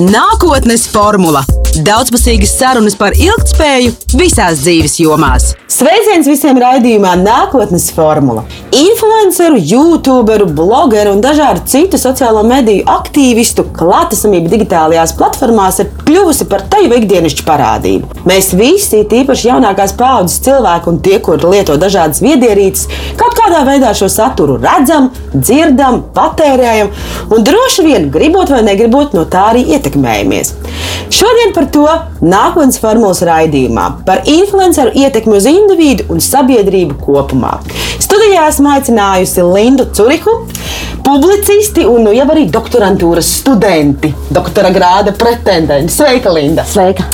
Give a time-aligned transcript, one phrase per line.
[0.00, 1.44] Nākotnes formula-
[1.82, 5.52] daudzpusīgas sarunas par ilgspēju visās dzīves jomās.
[5.74, 8.44] Sveiciens visiem raidījumā Nākotnes formula.
[8.74, 16.62] Influenceru, youtuberu, blogeru un dažādu citu sociālo mediju aktīvistu klātesamība digitālajās platformās ir kļuvusi par
[16.70, 18.22] teju ikdienišķu parādību.
[18.28, 22.86] Mēs visi, tīpaši jaunākās paudzes cilvēki un tie, kur lieto dažādas viedierīces,
[23.18, 26.94] kaut kādā veidā šo saturu redzam, dzirdam, patērējam
[27.34, 30.54] un droši vien gribot vai negribot no tā arī ietekmējamies.
[31.14, 31.84] Šodien par to
[32.24, 37.56] nākotnes formulas raidījumā, par influenceru ietekmi uz individu un sabiedrību kopumā.
[38.02, 40.36] Studijā esmu aicinājusi Lindu Curiku,
[41.04, 45.94] publicisti un nu, jau arī doktorantūras studenti, doktora grāda pretendenti.
[45.94, 46.66] Sveika, Linda!
[46.68, 47.08] Sveika!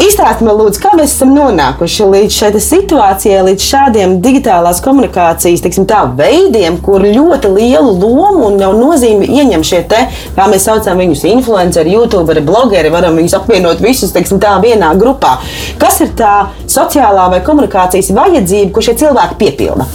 [0.00, 5.84] Izstāstiet man, lūdzu, kā mēs esam nonākuši līdz šai situācijai, līdz šādiem digitālās komunikācijas teiksim,
[5.88, 10.00] tā, veidiem, kur ļoti lielu lomu un nozīmi ieņem šie te,
[10.36, 15.36] kā mēs saucam viņus, influenceri, youtuberi, blogeri, varam viņus apvienot visus teiksim, tā, vienā grupā.
[15.82, 19.88] Kas ir tā sociālā vai komunikācijas vajadzība, ko šie cilvēki piepilda?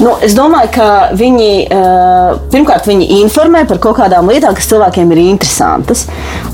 [0.00, 5.10] Nu, es domāju, ka viņi uh, pirmkārt viņi informē par kaut kādām lietām, kas cilvēkiem
[5.12, 6.06] ir interesantas.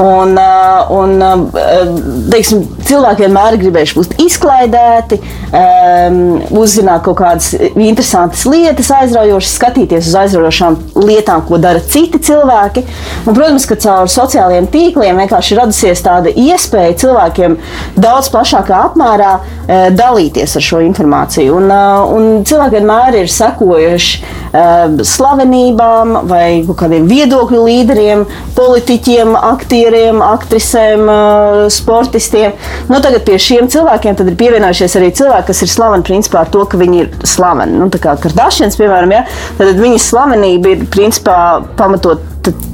[0.03, 2.01] Un, uh, un, uh,
[2.33, 5.19] teiksim, cilvēki vienmēr ir gribējuši būt izklaidēti,
[5.51, 6.19] um,
[6.61, 12.85] uzzināt kaut kādas interesantas lietas, aizraujošas, skatīties uz aizraujošām lietām, ko dara citi cilvēki.
[13.27, 17.59] Un, protams, ka caur sociālajiem tīkliem vienkārši ir radusies tāda iespēja cilvēkiem
[17.99, 21.59] daudz plašākā apmērā uh, dalīties ar šo informāciju.
[21.61, 28.27] Un, uh, un cilvēki vienmēr ir sekojuši uh, slavenībām vai kādiem viedokļu līderiem,
[28.57, 32.57] politiķiem, aktieriem, aktrisēm, uh, sportistiem.
[32.91, 36.65] Nu, tagad pie šiem cilvēkiem ir pievienojušies arī cilvēki, kas ir slaveni principā ar to,
[36.71, 37.79] ka viņi ir slaveni.
[37.81, 39.27] Nu, tā kā Kardashians, piemēram, ja,
[39.59, 41.37] tad viņa slavenība ir principā
[41.79, 42.23] pamatot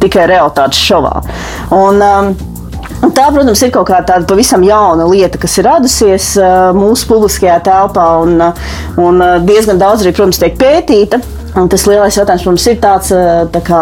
[0.02, 1.20] tikai realitātes šovā.
[1.72, 2.32] Un, um,
[3.02, 8.04] Tā, protams, ir kaut kāda pavisam jauna lieta, kas ir radusies uh, mūsu publiskajā telpā,
[8.22, 11.18] un, uh, un uh, diezgan daudz arī, protams, tiek pētīta.
[11.52, 13.10] Un tas lielais jautājums mums ir tāds,
[13.52, 13.80] tā kā,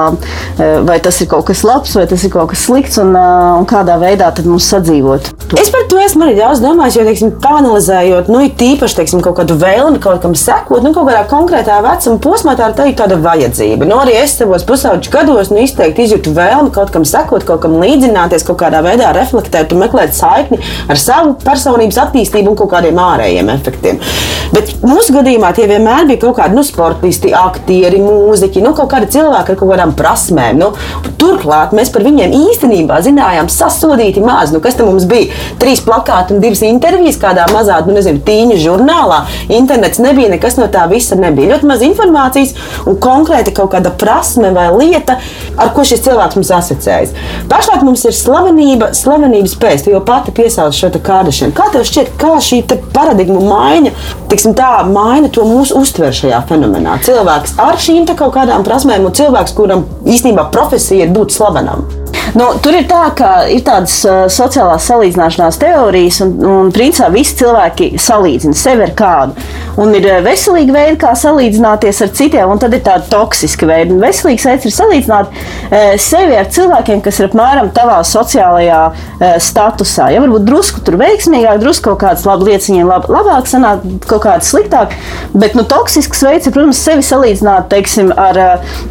[0.87, 3.95] vai tas ir kaut kas labs, vai tas ir kaut kas slikts, un, un kādā
[4.01, 5.29] veidā mums sadzīvot.
[5.51, 5.59] To.
[5.61, 9.55] Es par to esmu arī daudz domājis, jo, teiksim, analizējot, nu, tīpaši teiksim, kaut kādu
[9.61, 13.87] vēlmi kaut kam sekot, nu, kaut kādā konkrētā vecuma posmā, tā ir teikt, tāda vajadzība.
[13.87, 17.79] Nu, arī es savos pusauģu gados nu, izteikti izjūtu vēlmi kaut kam sekot, kaut kam
[17.83, 20.59] līdzināties, kaut kādā veidā reflektēt un meklēt saikni
[20.91, 24.03] ar savu personības attīstību un kaut kādiem ārējiem efektiem.
[24.51, 28.91] Bet mūsu gadījumā tie vienmēr bija kaut kādi nu, sportisti, aktieri aktieri, mūziķi, nu, kaut
[28.91, 30.59] kādi cilvēki ar kaut kādām prasmēm.
[30.61, 30.73] Nu,
[31.21, 34.55] turklāt mēs par viņiem īstenībā zinājām sasodīti maz.
[34.55, 35.31] Nu, kas tam mums bija?
[35.61, 39.23] Trīs plakāti un divas intervijas kādā mazā, nu, nezinu, tīņu žurnālā.
[39.53, 41.53] Internets nebija, nekas no tā visa nebija.
[41.55, 42.57] Ļoti maz informācijas
[42.89, 45.19] un konkrēti kaut kāda prasme vai lieta,
[45.61, 47.15] ar ko šis cilvēks mums asociējas.
[47.51, 51.55] Pašlaik mums ir slavenība, slavenības pēc, jo pati piesauc šo kārdašanu.
[51.57, 52.63] Kā tev šķiet, kā šī
[52.95, 53.93] paradigma maiņa,
[54.31, 56.97] tiksim tā, maina to mūsu uztver šajā fenomenā?
[57.05, 61.87] Cilvēks cilvēks ar šīm kaut kādām prasmēm un cilvēks, kuram īstenībā profesija ir būt slavenam.
[62.35, 67.35] Nu, tur ir tā, ka ir tādas uh, sociālās salīdzināšanās teorijas, un, un principā visi
[67.41, 69.35] cilvēki salīdzina sevi ar kādu.
[69.81, 73.97] Un ir veselīgi veidi, kā salīdzināties ar citiem, un tad ir tādi toksiski veidi.
[73.97, 79.10] Un veselīgs veids ir salīdzināt uh, sevi ar cilvēkiem, kas ir apmēram tavā sociālajā uh,
[79.21, 80.09] statusā.
[80.15, 84.25] Ja varbūt drusku tur veiksmīgāk, drusku kaut kādas labas lietas viņiem lab, labāk sanāk, kaut
[84.25, 84.95] kādas sliktāk.
[85.35, 88.41] Bet nu, toksisks veids ir, protams, sevi salīdzināt teiksim, ar,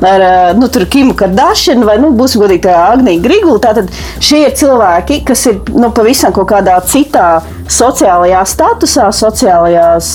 [0.06, 0.26] ar
[0.58, 3.60] nu, Kimu Kardashianu vai, nu, būsim godīgi, Agniju Grigulu.
[3.64, 3.90] Tātad
[4.24, 7.40] šie ir cilvēki, kas ir nu, pavisam kaut kādā citā
[7.70, 10.14] sociālajā statusā, sociālajās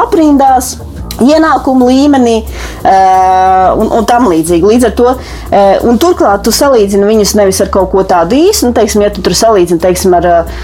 [0.00, 0.74] aprindās
[1.20, 4.66] ienākumu līmenī uh, un, un tam līdzīgi.
[4.72, 8.68] Līdz ar to, uh, un turklāt tu salīdzini viņus nevis ar kaut ko tādu īstu,
[8.68, 10.54] nu, teiksim, ja tu tur salīdzini, teiksim, ar uh,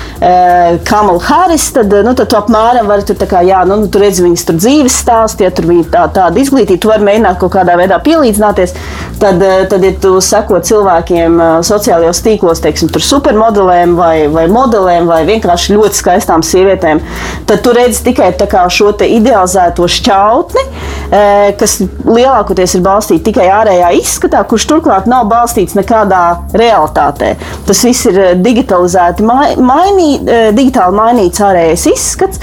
[0.89, 4.47] Kamalu Harris, tad, nu, tad tu apmēram vari tur, kā, jā, nu, tu redzi viņas
[4.49, 8.00] tur dzīves stāstu, ja tur viņa tā, tāda izglītība, tu vari mēģināt kaut kādā veidā
[8.05, 8.77] pielīdzināties.
[9.17, 9.41] Tad,
[9.71, 15.76] tad ja tu seko cilvēkiem sociālajos tīklos, teiksim, tur supermodelēm vai, vai modelēm vai vienkārši
[15.76, 17.00] ļoti skaistām sievietēm,
[17.49, 18.32] tad tu redzi tikai
[18.76, 20.62] šo idealizēto šķautni jautni,
[21.10, 27.37] e, kas lielākoties ir balstīti tikai ārējā izskatā, kurš turklāt nav balstīts nekādā realitātē.
[27.66, 32.40] Tas viss ir digitalizēti, mainī, e, digitāli mainīts ārējais izskats.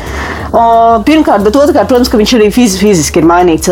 [0.54, 3.72] Pirmkārt, bet otrkārt, protams, ka viņš arī fiziski ir mainīts,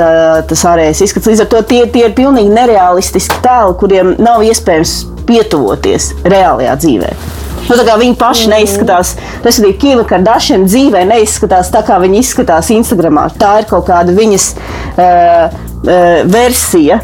[0.50, 1.30] tas ārējais izskats.
[1.30, 4.96] Līdz ar to tie, tie ir pilnīgi nereālistiski tēli, kuriem nav iespējams
[5.30, 7.41] pietuvoties reālajā dzīvēm.
[7.70, 8.54] Nu, viņi paši mm.
[8.56, 9.14] neizskatās,
[9.46, 13.30] respektīvi, Kīva Kardashian dzīvē neizskatās tā, kā viņi izskatās Instagramā.
[13.40, 17.02] Tā ir kaut kāda viņas uh, uh, versija,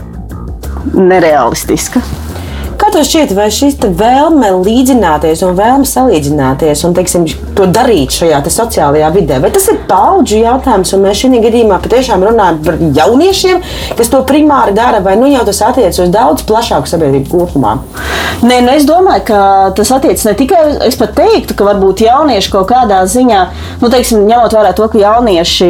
[0.97, 2.03] nereālistiska.
[2.97, 9.11] Tev šķiet, vai šī vēlme līdzināties un vēlme salīdzināties un teiksim, to darīt šajā sociālajā
[9.13, 10.95] vidē, vai tas ir paudžu jautājums?
[10.97, 13.61] Mēs šajā gadījumā patiešām runājam par jauniešiem,
[13.99, 17.75] kas to primāri dara, vai nu jau tas attiecas uz daudz plašāku sabiedrību kopumā?
[18.41, 19.41] Nē, nu es domāju, ka
[19.77, 23.43] tas attiecas ne tikai uz, es pat teiktu, ka varbūt jaunieši kaut kādā ziņā,
[23.83, 25.69] nu, teiksim, ņemot vērā to, ka jaunieši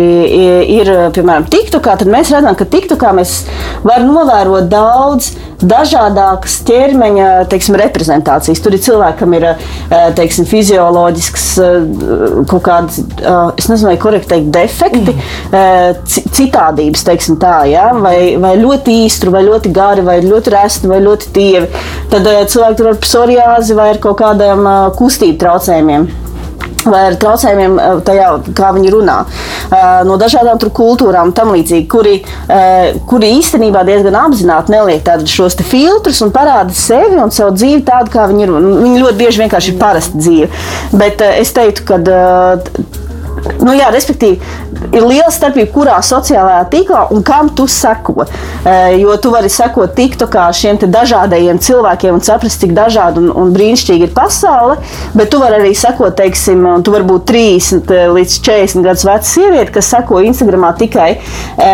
[0.77, 3.41] ir, piemēram, TikTokā, tad mēs redzam, ka TikTokā mēs
[3.83, 7.16] varam novērot daudz dažādākas ķermeņa
[7.51, 8.61] teiksim, reprezentācijas.
[8.63, 9.55] Tur ir cilvēki, kam ir eh,
[10.17, 11.77] teiksim, fizioloģisks eh,
[12.49, 16.05] kaut kāds, eh, es nezinu, vai korekti teikt, defekti, mm.
[16.37, 17.89] citādības, teiksim tā, ja?
[17.97, 21.83] vai, vai ļoti īstri, vai ļoti gari, vai ļoti resti, vai ļoti tievi.
[22.11, 24.65] Tad cilvēki tur ar psoriāzi vai ar kaut kādiem
[24.97, 26.07] kustību traucējumiem
[26.91, 31.87] vai ar traucējumiem eh, tajā, kā viņi runā, eh, no dažādām kultūrām un tam līdzīgi,
[31.91, 32.15] kuri,
[32.51, 38.11] eh, kuri īstenībā diezgan apzināti neliek šos filtrus un parāda sevi un savu dzīvi tādu,
[38.13, 38.53] kā viņi ir.
[38.57, 40.49] Viņi ļoti bieži vienkārši ir parasta dzīve.
[40.93, 41.97] Bet es teiktu, ka
[43.61, 44.37] Nu, jā, respektīvi,
[44.95, 48.25] ir liela starpība, kurā sociālajā tīklā un kam tu seko.
[48.25, 53.53] E, jo tu vari sekot TikTokā šiem dažādajiem cilvēkiem un saprast, cik dažādi un, un
[53.55, 54.77] brīnišķīgi ir pasaule.
[55.17, 59.31] Bet tu vari arī sekot, teiksim, tu vari būt 30 e, līdz 40 gadus veca
[59.31, 61.71] sieviete, kas seko Instagramā tikai e,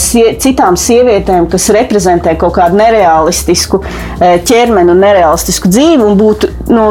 [0.00, 6.54] sie, citām sievietēm, kas reprezentē kaut kādu nereālistisku e, ķermeni un nereālistisku dzīvi un būtu
[6.74, 6.90] nu,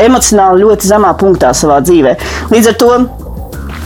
[0.00, 2.14] emocionāli ļoti zemā punktā savā dzīvē.
[2.52, 2.92] Līdz ar to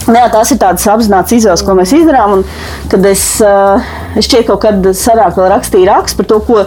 [0.08, 2.38] jā, tās ir tādas apzināts izvēles, ko mēs izdarām.
[2.38, 2.44] Un,
[2.92, 6.64] kad es, eh, es šķiet, kaut kad sarāk vēl rakstīju rakstu par to, ko,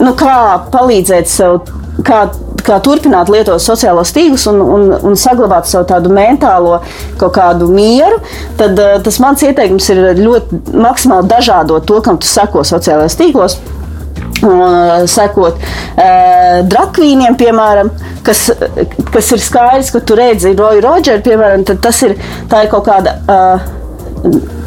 [0.00, 0.36] nu, kā
[0.72, 1.60] palīdzēt sev,
[2.06, 2.20] kā,
[2.66, 6.80] kā turpināt lietot sociālos tīklus un, un, un saglabāt savu tādu mentālo
[7.20, 8.20] kaut kādu mieru,
[8.60, 13.58] tad uh, tas mans ieteikums ir ļoti maksimāli dažādot to, kam tu seko sociālajos tīklos
[14.46, 17.90] un sekot uh, drakvīniem, piemēram,
[18.26, 18.46] kas,
[19.14, 22.16] kas ir skaidrs, ka tu redzi Roju Rodžeru, piemēram, tad tas ir,
[22.64, 23.18] ir kaut kāda.
[23.26, 24.59] Uh,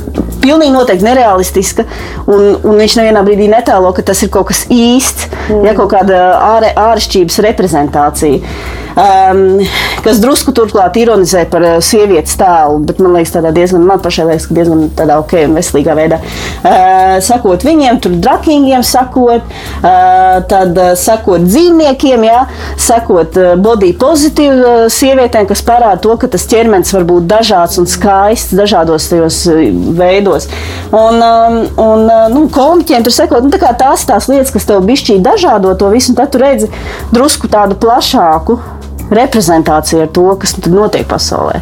[0.44, 1.88] pilnīgi noteikti nereālistiska.
[2.28, 5.66] Un, un viņš nevienā brīdī netēlo, ka tas ir kaut kas īsts, mm.
[5.68, 6.24] ja kaut kāda
[6.54, 9.62] āre, āršķirības reprezentācija um,
[10.04, 14.28] kas drusku turklāt ironizē par uh, sievietes tēlu, bet man liekas, tādā diezgan, man pašai
[14.30, 16.20] liekas, ka diezgan tādā ok un veselīgā veidā.
[16.64, 19.46] Uh, sakot viņiem, tur drakingiem sakot,
[19.82, 22.44] uh, tad uh, sakot dzīvniekiem, jā,
[22.82, 27.80] sakot uh, body pozitīvu uh, sievietēm, kas parāda to, ka tas ķermenis var būt dažāds
[27.82, 29.64] un skaists dažādos tajos uh,
[30.34, 30.50] veidos.
[30.92, 34.84] Un, um, un uh, nu, komiķiem tur sakot, nu, tā tās tās lietas, kas tev
[34.88, 36.70] bišķīgi dažādo to visu, un tad tu redzi
[37.14, 38.60] drusku tādu plašāku
[39.14, 41.62] reprezentācija ar to, kas notiek pasaulē.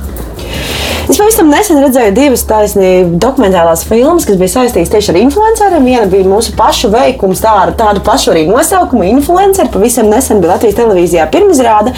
[1.09, 5.87] Es pavisam nesen redzēju divas taisnības dokumentālās filmas, kas bija saistītas tieši ar influenceriem.
[5.87, 9.71] Viena bija mūsu pašu veikums, tā ar tādu pašu arī nosaukumu- influenceri.
[9.73, 11.93] Pavisam nesen bija Latvijas televīzijā pirmizrāde.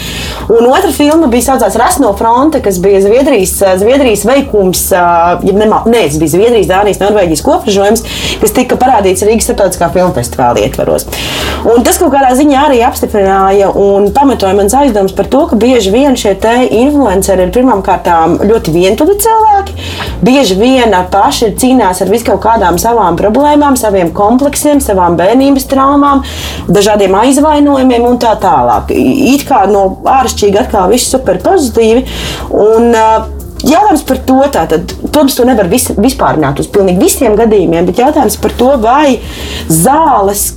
[0.48, 6.08] Un otra filma bija saucās Rasno fronte, kas bija Zviedrijas, Zviedrijas veikums, ja nemā, ne,
[6.08, 8.02] tas bija Zviedrijas, Dānijas, Norvēģijas kopražojums,
[8.40, 11.04] kas tika parādīts Rīgas starptautiskā filmu festivāla ietvaros.
[11.64, 15.90] Un tas kaut kādā ziņā arī apstiprināja un pamatoja mans aizdoms par to, ka bieži
[15.92, 16.36] vien šie
[16.70, 19.74] influenceri ir pirmām kārtām ļoti vienkārši vientuļi cilvēki.
[20.24, 26.24] Bieži vien paši cīnās ar viskaut kādām savām problēmām, saviem kompleksiem, savām bērnības traumām,
[26.68, 28.92] dažādiem aizvainojumiem un tā tālāk.
[28.94, 32.06] It kā no āršķirīgi atkal viss super pozitīvi.
[32.54, 32.94] Un,
[33.64, 38.36] Jautājums par to, tātad, protams, to nevar vis, vispārināt uz pilnīgi visiem gadījumiem, bet jautājums
[38.42, 39.14] par to, vai
[39.72, 40.50] zāles,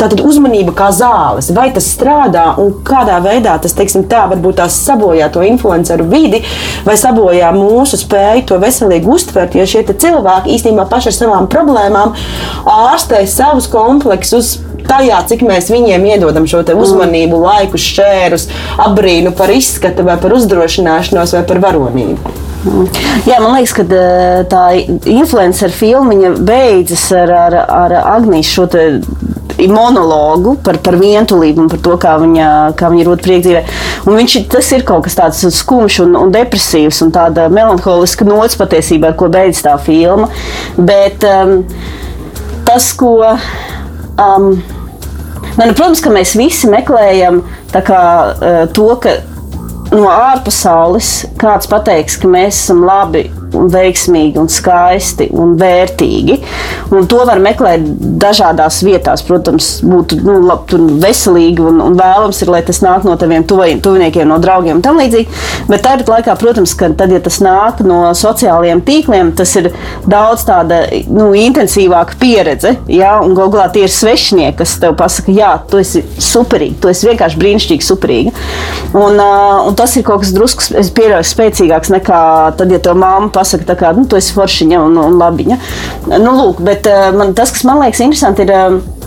[0.00, 4.78] Tātad uzmanība kā zāles, vai tas strādā un kādā veidā tas, teiksim, tā varbūt tās
[4.86, 6.40] sabojā to influenceru vidi
[6.86, 12.16] vai sabojā mūsu spēju to veselīgi uztvert, jo šie cilvēki īstenībā paši ar savām problēmām
[12.70, 14.56] ārstē savus kompleksus
[14.88, 17.44] tajā, cik mēs viņiem iedodam šo uzmanību, mm.
[17.44, 18.46] laiku, šķērus,
[18.86, 22.34] apbrīnu par izskatu, vai par uzdrošināšanos, vai par varonību.
[22.60, 22.88] Mm.
[23.28, 23.84] Jā, man liekas, ka
[24.50, 24.64] tā
[25.08, 28.66] influencer filma beidzas ar, ar, ar Agnijas šo
[29.68, 32.48] monologu par, par vientulību un par to, kā viņa,
[32.78, 33.62] kā viņa rod priekšdzīvē.
[34.08, 39.12] Viņš, tas ir kaut kas tāds skumjš un, un depresīvs un tāda melanholiska nots patiesībā,
[39.12, 40.30] ar ko beidzas tā filma.
[40.76, 41.60] Bet um,
[42.68, 43.16] tas, ko.
[44.20, 44.52] Um,
[45.56, 47.42] ne, nu, protams, ka mēs visi meklējam
[47.74, 48.04] kā,
[48.36, 49.18] uh, to, ka
[49.94, 53.26] no ārpasaules kāds pateiks, ka mēs esam labi
[53.56, 56.38] un veiksmīgi, un skaisti un vērtīgi.
[56.94, 57.84] Un to var meklēt
[58.20, 59.22] dažādās vietās.
[59.26, 60.70] Protams, būtu nu, lab,
[61.02, 65.00] veselīgi un, un vēlams, ir, lai tas nāk no taviem tuviniekiem, no draugiem un tam
[65.00, 65.40] līdzīgi.
[65.70, 69.70] Bet tāpat laikā, protams, ka tad, ja tas nāk no sociālajiem tīkliem, tas ir
[70.10, 72.76] daudz tāda nu, intensīvāka pieredze.
[72.90, 73.18] Ja?
[73.24, 77.40] Un Google tie ir svešinieki, kas tev pasaka, jā, tu esi superīgi, tu esi vienkārši
[77.40, 78.34] brīnišķīgi superīga.
[78.90, 82.20] Un, uh, un tas ir kaut kas drusku, es pieļauju, spēcīgāks nekā
[82.58, 85.60] tad, ja tev mamma pasaka, tā kā nu, tu esi foršiņa un, un labiņa.
[86.14, 88.56] Nu, lūk, bet uh, man, tas, kas man liekas interesanti, ir.
[88.56, 88.98] Uh,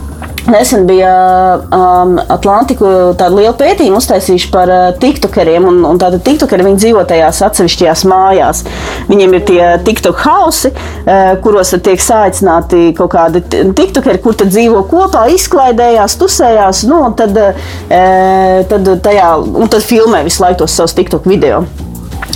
[0.47, 1.11] Nesen bija
[1.55, 2.85] um, Atlantiku
[3.15, 5.63] tāda liela pētījuma uztaisījuši par uh, tiktokeriem.
[5.69, 8.63] Un, un tātad tiktokeri viņi dzīvo tajās atsevišķajās mājās.
[9.07, 14.83] Viņiem ir tie tiktok hausi, uh, kuros tiek saicināti kaut kādi tiktokeri, kur tad dzīvo
[14.91, 16.83] kopā, izklaidējās, tusējās.
[16.91, 21.63] Nu, un tad, uh, tad, tajā, un tad filmē visu laiku tos savus tiktok video.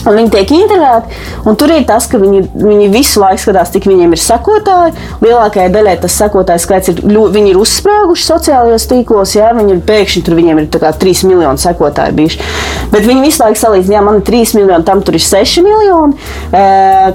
[0.07, 1.17] Un viņi tiek intervētāti,
[1.49, 4.93] un tur ir tas, ka viņi, viņi visu laiku skatās, cik viņiem ir sekotāji.
[5.19, 10.23] Lielākajai daļai tas sekotāju skaits ir, viņi ir uzsprāguši sociālajos tīklos, jā, viņi ir pēkšņi
[10.23, 12.39] tur viņiem ir 3 miljoni sekotāji bijuši.
[12.93, 16.15] Bet viņi visu laiku salīdzina, ja man ir 3 miljoni, tam tur ir 6 miljoni.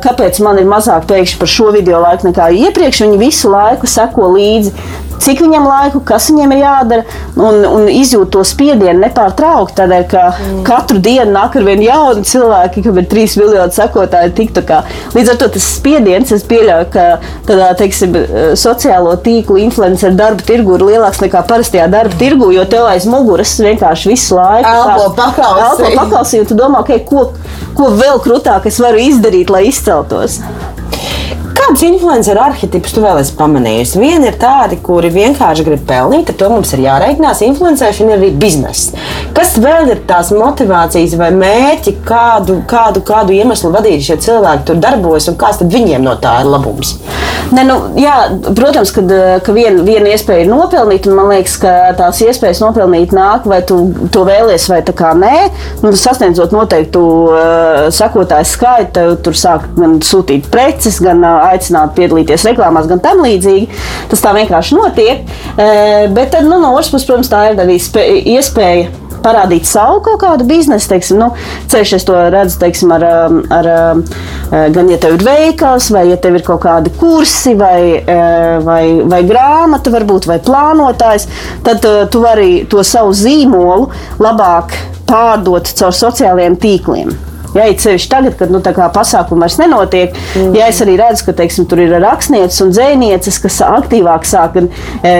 [0.05, 3.07] Kāpēc man ir mazāk pēkšņi par šo video laiku nekā iepriekš?
[3.07, 4.75] Viņi visu laiku seko līdzi
[5.23, 9.77] cik viņam laiku, kas viņam ir jādara, un, un izjūt to spiedienu nepārtraukti.
[9.83, 10.63] Tādēļ, ka mm.
[10.67, 14.83] katru dienu nāk ar vien jauni cilvēki, kam ir trīs miljoni sekotāji, TikTokā.
[15.17, 17.07] Līdz ar to tas spiediens, es pieļauju, ka
[17.49, 18.17] tādā, teiksim,
[18.59, 23.55] sociālo tīklu influenceru darba tirgu ir lielāks nekā parastajā darba tirgu, jo tev aiz muguras
[23.63, 25.93] vienkārši visu laiku elpo paklausī.
[25.97, 27.31] paklausī un tu domā, okay, ko,
[27.79, 30.41] ko vēl krūtāk es varu izdarīt, lai izceltos.
[31.53, 34.01] Kādus influenceru arhitipus tu vēl esi pamanījusi?
[34.01, 37.43] Viena ir tādi, kuri vienkārši grib pelnīt, ar to mums ir jāreikinās.
[37.47, 38.97] Influencēšana ir arī biznesa.
[39.37, 44.81] Kas vēl ir tās motivācijas vai mērķi, kādu, kādu, kādu iemeslu vadīti šie cilvēki tur
[44.83, 46.97] darbojas un kāds viņiem no tā ir labums?
[47.53, 48.15] Ne, nu, jā,
[48.57, 49.03] protams, ka,
[49.45, 53.61] ka viena vien iespēja ir nopelnīt, un man liekas, ka tās iespējas nopelnīt nāk, vai
[53.69, 53.77] tu
[54.15, 55.51] to vēlies, vai tā kā nē.
[55.83, 62.47] Nu, sasniedzot noteiktu uh, sekotāju skaitu, tur sāk gan sūtīt preces, gan uh, aicināt piedalīties
[62.49, 63.69] reklāmās, gan tam līdzīgi.
[64.13, 65.23] Tas tā vienkārši notiek.
[66.15, 67.79] Bet tad, nu, no otras puses, protams, tā ir arī
[68.37, 68.91] iespēja
[69.23, 70.91] parādīt savu kaut kādu biznesu.
[70.93, 71.31] Teiksim, nu,
[71.73, 74.23] ceļš es to redzu teiksim, ar, um, ar, uh,
[74.75, 78.03] gan, ja tev ir veikals, vai ja tev ir kaut kādi kursi, vai,
[78.67, 81.29] vai, vai grāmata, varbūt, vai plānotājs,
[81.67, 83.91] tad tu vari to savu zīmolu
[84.23, 84.75] labāk
[85.09, 87.32] pārdot caur sociālajiem tīkliem.
[87.57, 90.53] Ja it sevišķi tagad, kad nu, pasākumi vairs nenotiek, mm.
[90.57, 94.67] ja es arī redzu, ka teiksim, tur ir rakstnieces un dzēnieces, kas aktīvāk sāk e,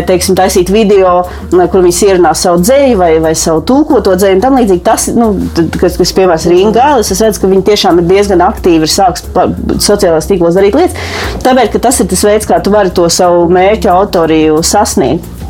[0.09, 1.23] teiksim, taisīt video,
[1.53, 4.85] kur viņas ierunā savu dzēju vai, vai savu tūkoto dzēju un tam līdzīgi.
[4.87, 5.33] Tas, nu,
[5.79, 8.93] kas, kas piemēram ir Inga Gālis, es redzu, ka viņi tiešām ir diezgan aktīvi ir
[8.93, 11.13] sāks sociālajos tīklos darīt lietas,
[11.45, 15.42] tāpēc, ka tas ir tas veids, kā tu vari to savu mērķu autoriju sasniegt.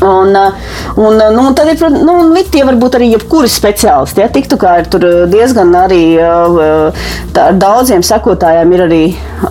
[0.00, 0.52] Un, uh,
[0.96, 2.14] un, uh, nu, tad ir nu,
[2.48, 4.22] tie varbūt arī jebkuri speciālisti.
[4.22, 9.02] Ja, tiktu kā ir tur uh, diezgan arī tā, ar daudziem sekotājiem ir arī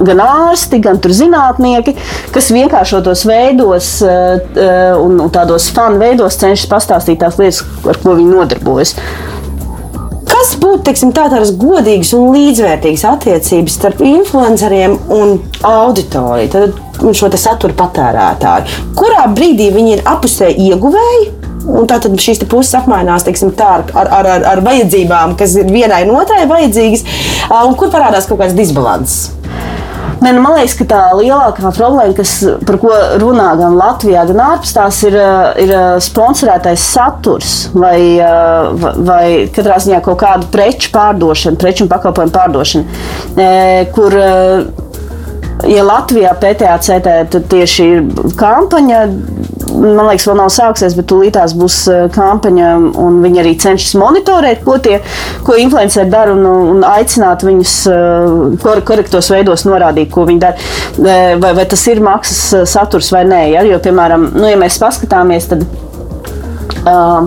[0.05, 1.95] gan ārsti, gan zinātnieki,
[2.33, 8.95] kas vienkāršotos veidos un tādos fanu veidos cenšas pastāstīt tās lietas, ar ko viņi nodarbojas.
[10.29, 17.31] Kas būtu teiksim, tā, tādas godīgas un līdzvērtīgas attiecības starp influenceriem un auditoriju, tad šo
[17.35, 18.87] satura patērētāju?
[18.99, 21.29] Kurā brīdī viņi ir apusēji ieguvēji?
[21.69, 26.05] Un tā tad šīs puses apmainās teiksim, ar, ar, ar, ar vajadzībām, kas ir vienai
[26.07, 27.03] un otrai vajadzīgas,
[27.65, 29.35] un kur parādās kaut kāds disbalanss.
[30.19, 32.33] Ne, nu, man liekas, ka tā lielākā problēma, kas,
[32.67, 32.91] par ko
[33.21, 35.15] runā gan Latvijā, gan ārpus tās, ir,
[35.63, 35.71] ir
[36.03, 38.19] sponsorētais saturs vai,
[39.07, 39.23] vai
[39.55, 42.99] katrā ziņā kaut kādu preču pārdošana, preču un pakalpojumu pārdošana,
[43.95, 44.19] kur
[45.67, 46.99] ja Latvijā PTC
[47.49, 48.03] tieši ir
[48.39, 49.01] kampaņa,
[49.79, 54.63] man liekas, vēl nav sāksies, bet tūlītās būs eh, kampaņa, un viņi arī cenšas monitorēt,
[54.65, 54.99] ko tie,
[55.47, 60.69] ko influenceri dara, un, un aicināt viņus eh, korektos veidos norādīt, ko viņi dara.
[60.99, 63.65] Eh, vai, vai tas ir maksas saturs vai nē, ja?
[63.67, 65.67] jo, piemēram, nu, ja mēs paskatāmies, tad.
[66.87, 67.25] Um,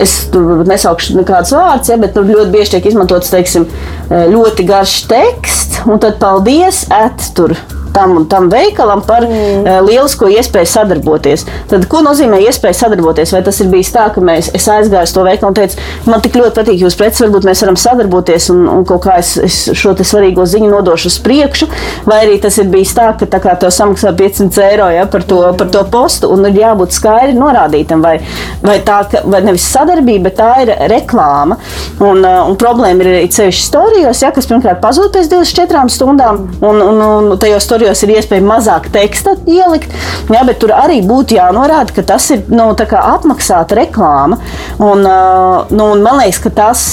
[0.00, 3.66] es nesaukšu nekādus vārdus, ja, bet tur ļoti bieži tiek izmantots teiksim,
[4.08, 7.54] ļoti garš teksts, un tad paldies, et tur
[7.98, 9.66] tam tam veikalam par mm.
[9.66, 11.44] uh, lielisko iespēju sadarboties.
[11.70, 13.34] Tad, ko nozīmē iespēja sadarboties?
[13.34, 15.78] Vai tas ir bijis tā, ka mēs, es aizgāju uz to veikalu un teicu,
[16.08, 19.34] man tik ļoti patīk jūsu preces, varbūt mēs varam sadarboties un, un kaut kā es,
[19.42, 21.68] es šo svarīgo ziņu nodošu uz priekšu,
[22.08, 25.24] vai arī tas ir bijis tā, ka tā kā tev samaksā 500 eiro ja, par,
[25.28, 28.18] to, par to postu un ir jābūt skaidri norādītam, vai,
[28.62, 31.58] vai tā vai nevis sadarbība, bet tā ir reklāma.
[31.98, 36.44] Un, uh, un problēma ir arī ceļš storijos, ja, kas pirmkārt pazūd pēc 24 stundām,
[36.60, 39.94] un, un, un tajos storijos ir iespēja mazāk teksta ielikt,
[40.32, 44.40] ja, bet tur arī būtu jānorāda, ka tas ir nu, apmaksāta reklāma.
[44.78, 46.86] Un, uh, nu, un man liekas, ka tas,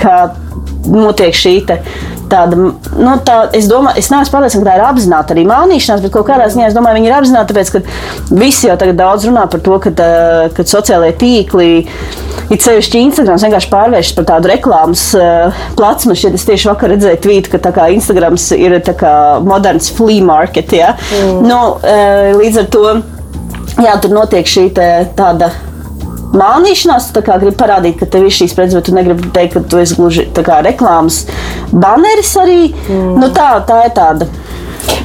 [0.00, 0.16] ka
[0.90, 1.54] notiek šī
[2.30, 6.14] tāda, nu, tā, es domāju, es neesmu pārliecināta, ka tā ir apzināta arī mānīšanās, bet
[6.14, 9.44] kaut kādā ziņā es domāju, viņi ir apzināti, tāpēc, ka visi jau tagad daudz runā
[9.52, 10.08] par to, ka, tā,
[10.56, 11.68] ka sociālajie tīkli.
[12.46, 16.14] It sevišķi Instagrams vienkārši pārvēršas par tādu reklāmas uh, platsmu.
[16.18, 18.76] Šeit es tieši vakar redzēju tvītu, ka Instagrams ir
[19.42, 20.74] moderns flea market.
[20.76, 20.92] Ja?
[21.10, 21.40] Mm.
[21.46, 22.84] Nu, uh, līdz ar to
[23.82, 25.50] jā, tur notiek šī tāda
[26.34, 27.10] mānīšanās.
[27.14, 29.98] Tu gribi parādīt, ka tev ir šīs preces, bet tu negribi teikt, ka tu esi
[29.98, 30.26] gluži
[30.66, 31.24] reklāmas
[31.72, 32.72] baneris arī.
[32.88, 33.14] Mm.
[33.20, 34.30] Nu, tā, tā ir tāda.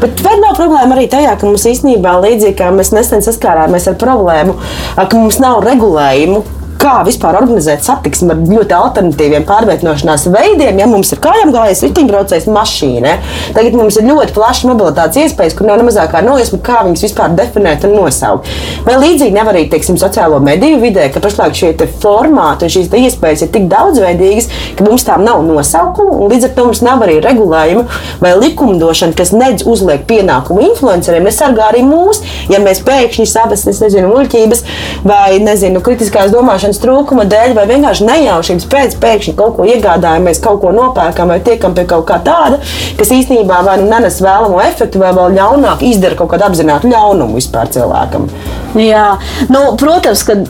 [0.02, 4.00] Bet vēl nav problēma arī tajā, ka mums īstenībā līdzīgi kā mēs nesen saskārāmies ar
[4.02, 4.58] problēmu,
[4.98, 6.42] ka mums nav regulējumu
[6.82, 10.80] kā vispār organizēt satiksmi ar ļoti alternatīviem pārvietošanās veidiem.
[10.82, 13.16] Ja mums ir kājām gājējis, riteņbraucējs, mašīna,
[13.56, 17.36] tagad mums ir ļoti plašs mobilitātes iespējas, kur nav ne mazākā nojausma, kā viņas vispār
[17.38, 18.50] definēt un nosaukt.
[18.88, 21.72] Vai līdzīgi nevar arī teiksim, sociālo mediju vidē, ka pašlaik šie
[22.02, 26.56] formāti un šīs iespējas ir tik daudzveidīgas, ka mums tām nav nosaukumu, un līdz ar
[26.58, 27.86] to mums nav arī regulējuma
[28.22, 32.22] vai likumdošana, kas nedz uzliek pienākumu influenceriem, nesargā arī mūs,
[32.52, 34.66] ja mēs pēkšņi savas, nezinu, muļķības
[35.08, 40.42] vai, nezinu, kritiskās domāšanas zināšanas trūkuma dēļ, vai vienkārši nejaušības pēc pēkšņi kaut ko iegādājamies,
[40.42, 42.60] kaut ko nopērkam vai tiekam pie kaut kā tāda,
[42.98, 47.36] kas īstenībā vai nu nenes vēlamo efektu, vai vēl ļaunāk izdara kaut kādu apzinātu ļaunumu
[47.36, 48.30] vispār cilvēkam.
[48.76, 49.18] Jā,
[49.50, 50.44] nu, protams, ka.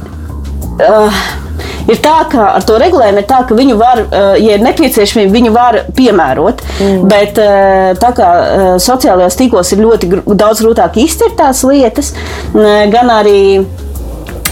[0.82, 1.24] Uh...
[1.90, 5.34] Ir tā, ka ar to regulējumu ir tā, ka viņu var, uh, ja ir nepieciešamība,
[5.34, 6.62] viņu var piemērot.
[6.78, 7.08] Mm.
[7.10, 12.14] Bet uh, tā kā uh, sociālajos tīklos ir ļoti daudz grūtāk izcelt tās lietas,
[12.54, 13.42] gan arī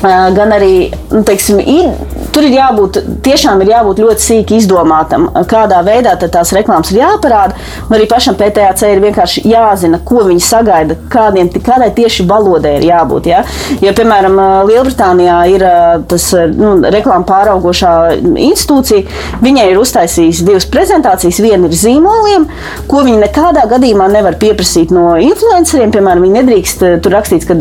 [0.02, 0.74] gan arī
[1.12, 1.92] nu, teiksim, ir,
[2.34, 7.58] tur ir jābūt, tiešām ir jābūt ļoti sīki izdomātam, kādā veidā tās reklāmas ir jāparāda.
[7.90, 13.30] Arī pašam PTC ir vienkārši jāzina, ko viņi sagaida, kādiem, kādai tieši valodai ir jābūt.
[13.32, 13.44] Ja?
[13.84, 14.38] Jo, piemēram,
[14.70, 15.66] Lielbritānijā ir
[16.10, 21.42] tas nu, reklāmas pāraugošā institūcija, viņai ir uztaisījusi divas prezentācijas.
[21.44, 22.48] Viena ir zīmoliem,
[22.90, 25.94] ko viņi nekādā gadījumā nevar pieprasīt no influenceriem.
[25.96, 27.58] Piemēram, viņi nedrīkst tur rakstīts, ka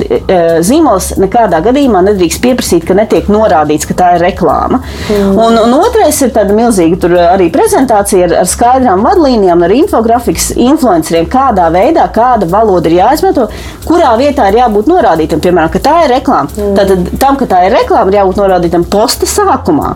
[0.66, 4.57] zīmols nekādā gadījumā nedrīkst pieprasīt, ka netiek norādīts, ka tā ir reklāma.
[4.66, 5.38] Mm.
[5.38, 11.28] Un, un otrais ir tāda milzīga arī prezentācija ar, ar skaidrām vadlīnijām, ar infografikas influenceriem,
[11.30, 13.48] kādā veidā, kāda valoda ir jāizmanto,
[13.86, 16.52] kurā vietā ir jābūt norādītam, piemēram, ka tā ir reklāma.
[16.56, 16.74] Mm.
[16.78, 19.94] Tad tam, ka tā ir reklāma, ir jābūt norādītam posta sākumā.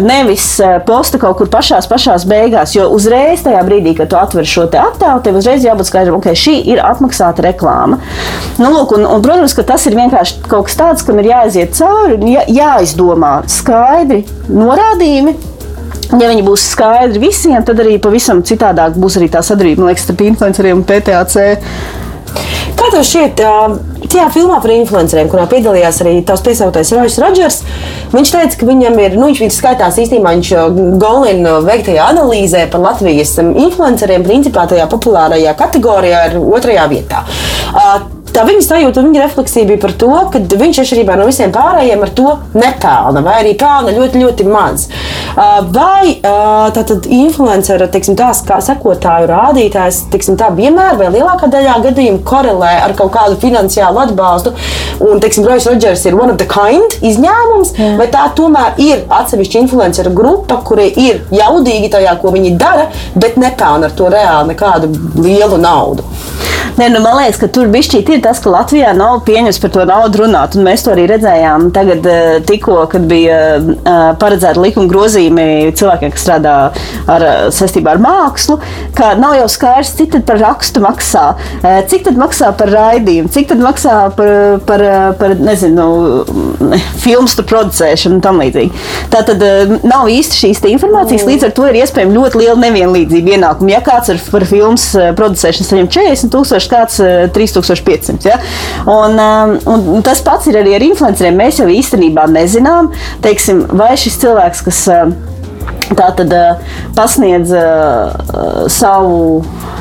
[0.00, 0.46] Nevis
[0.88, 5.20] posta kaut kur pašās, pašās beigās, jo uzreiz tajā brīdī, kad tu atver šo attēlu,
[5.24, 8.00] tev uzreiz jābūt skaidram, ka okay, šī ir apmaksāta reklāma.
[8.60, 11.74] Nu, lūk, un, un, protams, ka tas ir vienkārši kaut kas tāds, kam ir jāiziet
[11.76, 15.36] cauri, jā, jāizdomā skaidri norādījumi.
[16.10, 20.24] Ja viņi būs skaidri visiem, tad arī pavisam citādāk būs arī tā sadarbība liekas, starp
[20.26, 21.44] influenceriem un PTC.
[22.80, 23.40] Kā tev šķiet,
[24.10, 27.58] tajā filmā par influenceriem, kurā piedalījās arī tavs piesauktais Rojas Rodžers,
[28.14, 30.52] viņš teica, ka viņam ir, nu, viņš skaitās īstenībā, viņš
[31.02, 37.26] Golina veiktajā analīzē par Latvijas influenceriem, principā tajā populārajā kategorijā ir otrajā vietā.
[38.30, 42.04] Tā viņa sajūta un viņa refleksija bija par to, ka viņš atšķirībā no visiem pārējiem
[42.04, 44.86] ar to nepelna, vai arī pelna ļoti, ļoti maz.
[45.74, 46.16] Vai
[46.76, 52.72] tātad influencera, teiksim, tās kā sekotāju rādītājs, teiksim, tā vienmēr vai lielākā daļā gadījumu korelē
[52.84, 54.54] ar kaut kādu finansiālu atbalstu,
[55.02, 57.92] un, teiksim, Rojas Rodžers ir one of the kind izņēmums, Jā.
[57.98, 63.40] vai tā tomēr ir atsevišķa influencera grupa, kuri ir jaudīgi tajā, ko viņi dara, bet
[63.40, 66.06] nepelna ar to reāli nekādu lielu naudu.
[66.78, 69.84] Nē, nu, man liekas, ka tur bišķīt ir tas, ka Latvijā nav pieņems par to
[69.88, 70.56] naudu runāt.
[70.60, 76.24] Mēs to arī redzējām tagad, eh, tikko, kad bija uh, paredzēta likuma grozījumi cilvēkiem, kas
[76.24, 76.54] strādā
[77.10, 78.58] ar, saistībā ar mākslu,
[78.96, 81.24] ka nav jau skaidrs, cik tad par rakstu maksā,
[81.90, 84.32] cik tad maksā par raidījumu, cik tad maksā par,
[84.66, 84.84] par,
[85.20, 85.86] par nezinu,
[87.04, 88.84] filmas producēšanu un tam līdzīgi.
[89.12, 89.44] Tā tad
[89.86, 93.74] nav īsti šīs informācijas, līdz ar to ir iespējama ļoti liela nevienlīdzība ienākuma.
[93.74, 97.00] Ja kāds ar, par filmas producēšanu saņem 40 tūkstoši, kāds
[97.36, 98.09] 3500.
[98.26, 98.38] Ja?
[98.90, 101.38] Un, um, un tas pats ir arī ar influenceriem.
[101.40, 102.92] Mēs jau īstenībā nezinām,
[103.24, 105.18] teiksim, vai šis cilvēks, kas um,
[105.90, 106.60] Tā tad uh,
[106.94, 108.12] pasniedz uh,
[108.70, 109.40] savu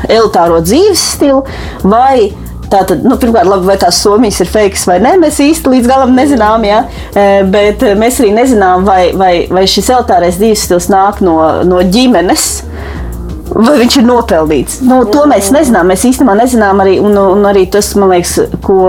[0.09, 1.43] elitāro dzīves stilu,
[1.85, 2.31] vai
[2.69, 6.11] Tātad, nu, pirmkārt, labi, vai tās somijas ir fake vai nē, mēs īsti līdz galam
[6.13, 6.61] nezinām.
[6.67, 6.83] Ja?
[7.49, 12.45] Bet mēs arī nezinām, vai, vai, vai šis elitārais dzīves stils nāk no, no ģimenes
[13.55, 14.79] vai viņš ir nopelnīts.
[14.85, 15.89] Nu, to mēs nezinām.
[15.89, 18.35] Mēs īstenībā nezinām arī, un, un arī tas, liekas,
[18.65, 18.79] ko,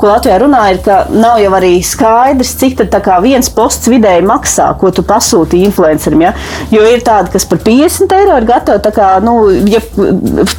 [0.00, 2.82] ko Latvijā runā, ir, ka nav jau arī skaidrs, cik
[3.24, 6.26] viens posts vidēji maksā, ko tu pasūti influencerim.
[6.26, 6.34] Ja?
[6.72, 9.36] Jo ir tādi, kas par 50 eiro ir gatavi kā, nu,
[9.70, 9.80] ja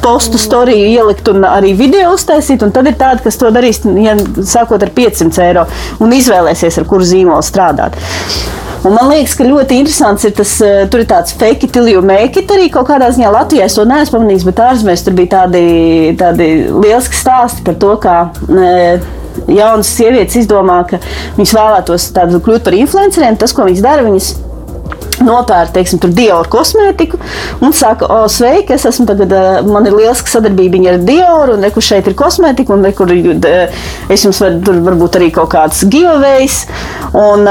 [0.02, 4.16] postu storiju ielikt un arī video uztaisīt, un tad ir tādi, kas to darīs ja,
[4.42, 5.66] sākot ar 500 eiro
[6.04, 7.98] un izvēlēsies, ar kuru zīmolu strādāt.
[8.86, 12.02] Un man liekas, ka ļoti interesants ir tas, eh, tur ir tāds fake it, you
[12.02, 13.64] make it arī kaut kādā ziņā Latvijā.
[13.64, 18.18] Es to neesmu pamanījis, bet ārzemēs tur bija tādi, tādi lieliski stāsti par to, kā.
[18.48, 19.00] E,
[19.54, 20.98] Jaunas sievietes izdomā, ka
[21.36, 23.38] viņas vēlētos tādu, kļūt par influenceriem.
[23.38, 24.34] Tas, ko viņas dara, viņas
[25.22, 27.18] nopērta, teiksim, Dioru kosmētiku
[27.64, 31.66] un saka, o, sveiki, es esmu tagad, eh, man ir lieliska sadarbība ar Dioru, un
[31.66, 33.06] reku šeit ir kosmētika, un reku
[34.08, 36.64] es jums varu, tur varbūt arī kaut kāds giveaways.
[37.14, 37.46] Un,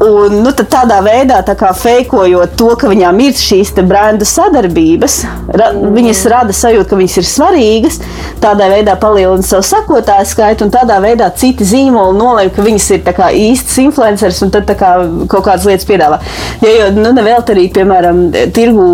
[0.00, 5.16] Un, nu, tādā veidā, tā kā fejkojot to, ka viņām ir šīs brenda sadarbības,
[5.52, 7.98] ra, viņas rada sajūtu, ka viņas ir svarīgas,
[8.40, 13.02] tādā veidā palielina savu sakotāju skaitu, un tādā veidā citi zīmoli nolēma, ka viņas ir
[13.12, 14.94] kā, īstas influenceris un tad kā,
[15.28, 16.20] kaut kādas lietas piedāvā.
[16.64, 18.22] Ja, jo nu, nevēl arī, piemēram,
[18.56, 18.88] tirgu,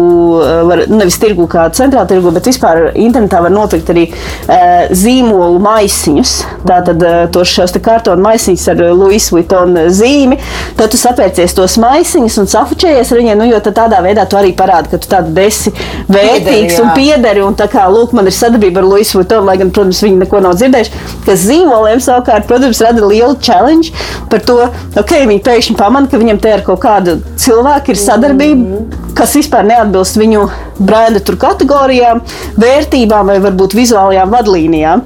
[0.66, 4.58] var, nu, nevis tirgu kā centrāla tirgu, bet vispār internetā var nopirkt arī e,
[4.90, 6.34] zīmolu maisiņus.
[6.66, 10.42] Tātad e, tos šos kartonu maisiņus ar Louis Vuitton zīmi.
[10.74, 14.52] Tad tu sapērcies tos maisiņus un safučējies ar viņiem, nu, jo tādā veidā tu arī
[14.56, 15.72] parādi, ka tu tādu esi
[16.08, 17.42] vērtīgs piederi, un piederi.
[17.44, 20.40] Un tā kā, lūk, man ir sadarbība ar Luisu Vuitonu, lai gan, protams, viņi neko
[20.44, 23.92] nav dzirdējuši, kas zīmoliem savukārt, protams, rada lielu challenge
[24.32, 24.60] par to,
[24.96, 29.05] ok, viņi pēkšņi pamana, ka viņam te ar kaut kādu cilvēku ir sadarbība, mm -hmm.
[29.16, 30.44] Kas vispār neatbilst viņu
[30.76, 32.22] brenda kategorijām,
[32.60, 35.04] vērtībām vai varbūt vizuālajām vadlīnijām.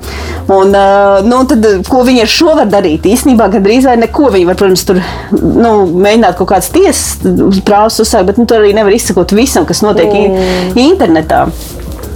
[0.50, 3.06] Un, uh, nu, tad, ko viņi ar šo var darīt?
[3.06, 4.32] Īsnībā gandrīz vai neko.
[4.34, 4.98] Viņi var, protams, tur
[5.34, 9.84] nu, mēģināt kaut kādas tiesas prāvas uzsākt, bet nu, tur arī nevar izsekot visam, kas
[9.86, 10.74] notiek mm.
[10.80, 11.44] internetā.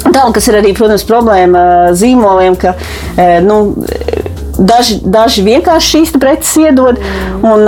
[0.04, 2.74] Tā, kas ir arī, protams, problēma zīmoliem, ka
[3.46, 3.61] nu,
[4.55, 7.01] Daži, daži vienkārši šīs preces iedod,
[7.43, 7.67] un,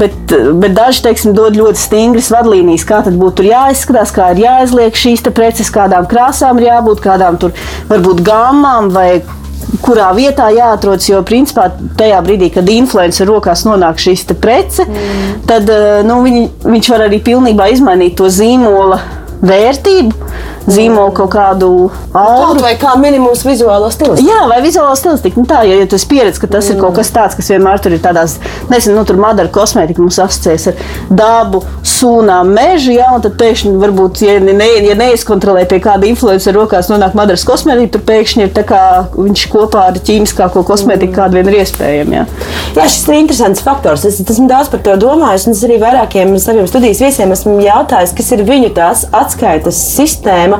[0.00, 4.98] bet, bet daži teiksim, dod ļoti stingras vadlīnijas, kā tad būtu jāizskatās, kā ir jāizliek
[4.98, 7.56] šīs preces, kādām krāsām ir jābūt, kādām tur
[7.88, 9.22] varbūt gammām vai
[9.84, 11.08] kurā vietā jāatrodas.
[11.08, 15.40] Jo, principā, tajā brīdī, kad influencer rokās nonāk šīs prece, mm.
[15.48, 15.72] tad
[16.08, 19.00] nu, viņi, viņš var arī pilnībā izmainīt to zīmola
[19.38, 20.30] vērtību
[20.72, 21.70] zīmolu kaut kādu
[22.16, 22.60] auru.
[22.62, 24.28] Vai kā minimums vizuālo stilistiku.
[24.28, 25.42] Jā, vai vizuālo stilistiku.
[25.42, 26.76] Nu, tā, ja, ja tu pieredzi, ka tas mm.
[26.76, 28.38] ir kaut kas tāds, kas vienmēr tur ir tādās,
[28.70, 33.74] nezinu, nu, tur madara kosmētika mums asociēs ar dabu, sūnām, mežu, jā, un tad pēkšņi
[33.82, 38.54] varbūt, ja, ne, ja neizkontrolē pie kāda influencer rokās nonāk madaras kosmētika, tad pēkšņi ir
[38.56, 38.82] tā kā
[39.16, 41.18] viņš kopā ar ķīmiskāko kosmētiku, mm.
[41.18, 42.18] kāda vien ir iespējama.
[42.18, 42.26] Jā.
[42.78, 44.06] jā, šis ir interesants faktors.
[44.08, 48.14] Es esmu daudz par to domājis, un es arī vairākiem saviem studijas viesiem esmu jautājis,
[48.18, 50.57] kas ir viņu tās atskaites sistēma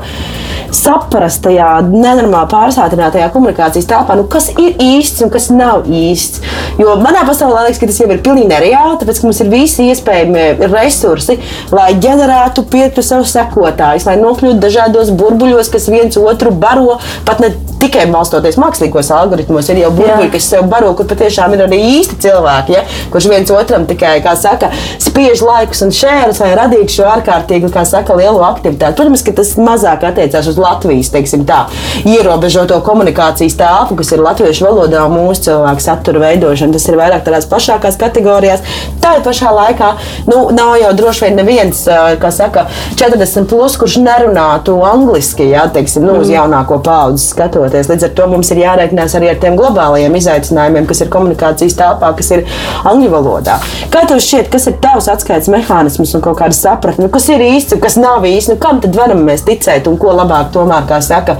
[0.75, 6.43] saprast tajā nenormāli pārsātinātajā komunikācijas telpā, nu, kas ir īsts un kas nav īsts.
[6.81, 10.69] Jo manā pasaulē liekas, ka tas jau ir pilnīgi nereāli, tāpēc mums ir visi iespējami
[10.69, 11.39] resursi,
[11.75, 17.55] lai ģenerētu piektu savus sekotājus, lai nokļūtu dažādos burbuļos, kas viens otru baro pat ne
[17.79, 22.19] tikai balstoties mākslīgos algoritmos, ir jau burbuļi, kas sev baro, kur patiešām ir arī īsti
[22.25, 22.85] cilvēki, ja?
[23.13, 24.71] kurš viens otram tikai, kā saka,
[25.03, 28.99] spiež laikus un šērus, lai radītu šo ārkārtīgi, kā saka, lielu aktivitāti.
[28.99, 29.55] Protams, ka tas
[29.89, 31.67] mazāk attiecās uz Latvijas, teiksim tā,
[32.05, 36.75] ierobežoto komunikācijas telpu, kas ir latviešu valodā un mūsu cilvēku satura veidošana.
[36.77, 38.65] Tas ir vairāk tādās plašākās kategorijās.
[39.03, 39.93] Tā ir pašā laikā,
[40.29, 41.85] nu, nav jau droši vien neviens,
[42.21, 42.67] kā saka,
[42.99, 46.37] 40 plus, kurš nerunātu angliski, ja, teiksim, nu, uz mm.
[46.37, 47.89] jaunāko paudzi skatot darboties.
[47.91, 52.13] Līdz ar to mums ir jārēķinās arī ar tiem globālajiem izaicinājumiem, kas ir komunikācijas telpā,
[52.17, 52.45] kas ir
[52.89, 53.59] angļu valodā.
[53.93, 57.77] Kā tev šķiet, kas ir tavs atskaites mehānisms un kāda sapratne, nu, kas ir īsts
[57.77, 60.99] un kas nav īsts, nu, kam tad varam mēs ticēt un ko labāk tomēr, kā
[61.05, 61.37] saka,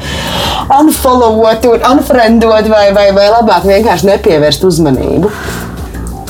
[0.79, 5.33] unfollowot un unfriendot vai, vai, vai labāk vienkārši nepievērst uzmanību?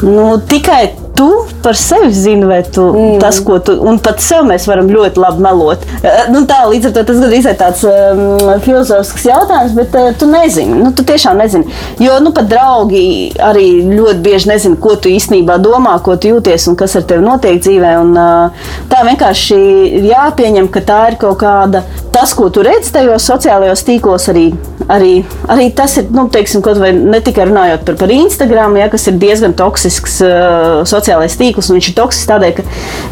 [0.06, 3.18] Nu, tikai tu par sevi zini, vai tu, mm.
[3.22, 5.84] tas, ko tu, un pat sev mēs varam ļoti labi melot.
[6.02, 10.10] Eh, nu, tā, līdz ar to tas gandrīz ir tāds um, filozofisks jautājums, bet uh,
[10.18, 11.68] tu nezini, nu, tu tiešām nezini.
[12.02, 13.02] Jo, nu, pat draugi
[13.42, 17.24] arī ļoti bieži nezina, ko tu īstenībā domā, ko tu jūties un kas ar tevi
[17.26, 17.94] notiek dzīvē.
[18.04, 19.60] Un, uh, tā vienkārši
[19.98, 24.46] ir jāpieņem, ka tā ir kaut kāda, tas, ko tu redzi tajos sociālajos tīklos, arī,
[24.88, 25.12] arī,
[25.50, 29.08] arī tas ir, nu, teiksim, kaut vai ne tikai runājot par, par Instagram, ja, kas
[29.10, 32.66] ir diezgan toksisks uh, sociālais tīkls tīklus, un viņš ir toksisks tādēļ, ka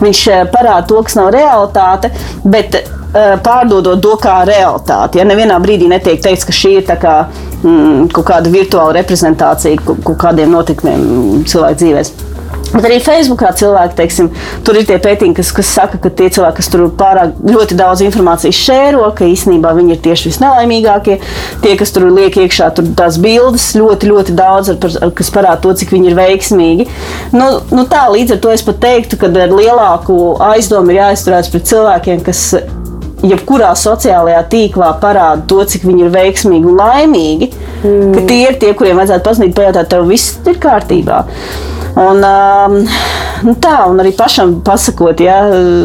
[0.05, 2.13] viņš eh, parāda to, kas nav realitāte.
[2.45, 5.21] Bet, eh, Pārdodot to kā realitāti.
[5.21, 7.17] Ja nevienā brīdī netiek teikts, ka šī ir kā,
[7.63, 12.36] mm, kaut kāda virtuāla reprezentācija kaut kādiem notikumiem cilvēku dzīvēm.
[12.77, 14.27] Bet arī Facebookā cilvēki, teiksim,
[14.67, 18.03] tur ir tie pētījumi, kas, kas saka, ka tie cilvēki, kas tur pārāk ļoti daudz
[18.05, 21.17] informācijas šēro, ka īstenībā viņi ir tieši visnelaimīgākie.
[21.65, 25.73] Tie, kas tur liek iekšā tur tās bildes, ļoti, ļoti daudz, ar, kas parāda to,
[25.81, 26.89] cik viņi ir veiksmīgi.
[27.33, 30.19] Nu, nu tā, līdz ar to es pat teiktu, ka ar lielāku
[30.51, 32.51] aizdomu ir jāizturās pret cilvēkiem, kas
[33.25, 37.49] jebkurā sociālajā tīklā parāda to, cik viņi ir veiksmīgi un laimīgi,
[37.81, 38.21] mm.
[38.29, 41.23] tie ir tie, kuriem vajadzētu pazudīt, pajautāt, tev viss ir kārtībā.
[41.97, 42.85] Un, um,
[43.47, 45.39] nu tā, un arī pašam pasakot, ja,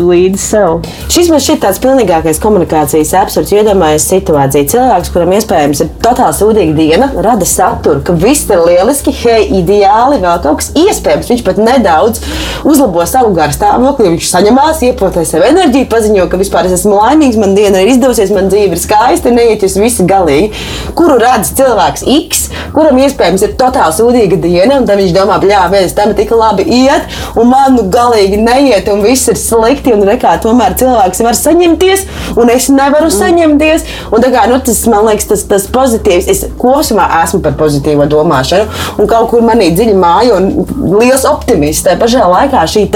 [0.07, 0.81] līdzi sev.
[1.11, 3.53] Šis man šķiet tāds pilnīgākais komunikācijas absurds.
[3.53, 4.69] Iedomājieties situāciju.
[4.71, 10.19] Cilvēks, kuram iespējams ir totāli sūdīga diena, rada saturu, ka viss ir lieliski, hei, ideāli,
[10.23, 11.29] vēl kaut kas iespējams.
[11.31, 12.23] Viņš pat nedaudz
[12.67, 17.55] uzlabo savu garstāvokli, viņš saņemās, iepotē sev enerģiju, paziņo, ka vispār es esmu laimīgs, man
[17.57, 20.51] diena ir izdevusies, man dzīve ir skaista, neiet jūs visi galīgi.
[20.97, 25.65] Kuru redz cilvēks X, kuram iespējams ir totāli sūdīga diena, un tad viņš domā, bļā,
[25.73, 29.93] viens tam tik labi iet, un man nu galīgi neiet, un viss ir slikti.
[29.95, 32.05] Un rekā, tomēr cilvēks var saņemties,
[32.39, 33.17] un es nevaru mm.
[33.17, 33.87] saņemties.
[34.11, 36.29] Un, kā, nu, tas man liekas, tas, tas pozitīvs.
[36.31, 38.67] Es kopumā esmu par pozitīvo domāšanu,
[39.01, 41.85] un kaut kur manī dziļi māja un liels optimists.
[41.85, 42.87] Tā pašā laikā šī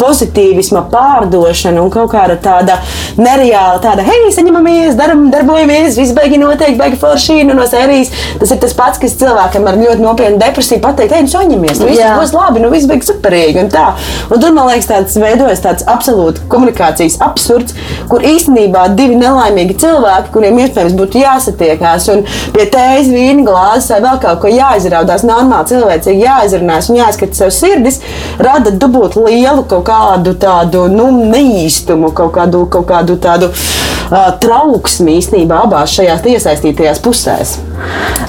[0.00, 2.78] pozitīvisma pārdošana un kaut kāda tāda
[3.20, 8.12] nereāla, tāda, hei, saņemamies, daram, darbojamies, viss beigi noteikti, beigi forši nu, no sērijas.
[8.40, 11.90] Tas ir tas pats, kas cilvēkam ar ļoti nopietnu depresiju pateikt, hei, nu, saņemies, nu,
[11.90, 13.62] viss būs labi, nu viss bija superīgi.
[13.62, 13.86] Un, tā.
[14.30, 17.76] un tur man liekas, tāds veidojas tāds absolūti komunikācijas absurds,
[18.10, 24.00] kur īstenībā divi nelaimīgi cilvēki, kuriem iespējams būtu jāsatiekās un pie tējas vīna glāzes vai
[24.06, 28.00] vēl kaut ko jāizraudās, normāli cilvēcīgi jāizrunās un jāskata sev sirdis,
[28.42, 35.18] rada dabūt lielu kaut kādu tādu nu, neīstumu, kaut kādu, kaut kādu tādu uh, trauksmi
[35.20, 37.58] īstenībā abās šajās iesaistītajās pusēs.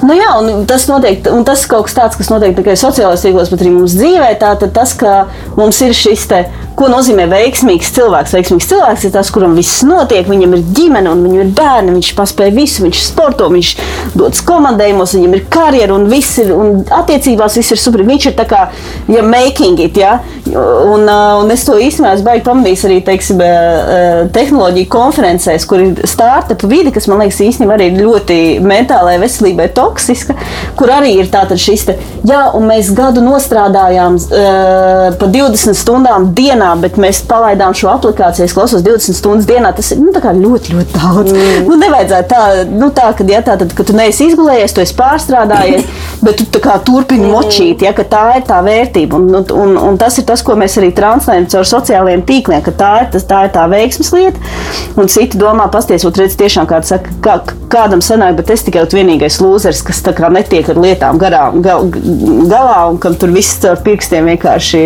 [0.04, 3.52] Nu jā, un tas notiek, un tas kaut kas tāds, kas notiek tikai sociālajos tīklos,
[3.54, 6.42] bet arī mums dzīvē, tātad tas, ka mums ir šis te
[6.74, 8.32] Ko nozīmē veiksmīgs cilvēks?
[8.34, 12.10] Veiksmīgs cilvēks ir tas, kuram viss notiek, viņam ir ģimene, un viņam ir bērni, viņš
[12.18, 13.70] paspēj visu, viņš sporto, viņš
[14.18, 18.02] dodas komandējumos, viņam ir karjera, un viss ir, un attiecībās viss ir super.
[18.08, 18.64] Viņš ir tā kā,
[19.12, 20.16] ja making it, ja,
[20.50, 23.46] un, un es to īstenībā esmu baigi pamanījis arī, teiksim,
[24.34, 30.40] tehnoloģiju konferencēs, kur ir startup vide, kas man liekas īstenībā arī ļoti mentālajai veselībai toksiska,
[30.80, 36.32] kur arī ir tātad šis te, jā, un mēs gadu nostrādājām uh, pa 20 stundām
[36.34, 38.46] dienā dienā, bet mēs palaidām šo aplikāciju.
[38.46, 39.74] Es klausos 20 stundas dienā.
[39.76, 41.34] Tas ir nu, ļoti, ļoti daudz.
[41.34, 41.68] Mm.
[41.68, 44.96] Nu, nevajadzētu tā, nu, tā ka, ja, tā tad, ka tu neesi izgulējies, tu esi
[44.98, 45.88] pārstrādājies,
[46.26, 47.34] bet tu kā, turpini mm.
[47.34, 49.20] močīt, ja, ka tā ir tā vērtība.
[49.20, 52.76] Un, un, un, un tas ir tas, ko mēs arī translējam caur sociālajiem tīkliem, ka
[52.80, 54.54] tā ir, tas, tā, ir tā veiksmes lieta.
[55.00, 57.38] Un citi domā, pastiesot, redz, tiešām kāds saka, kā,
[57.74, 61.88] kādam sanāk, bet es tikai vienīgais lūzers, kas netiek ar lietām garām, gal,
[62.50, 64.84] galā un kam tur viss caur pirkstiem vienkārši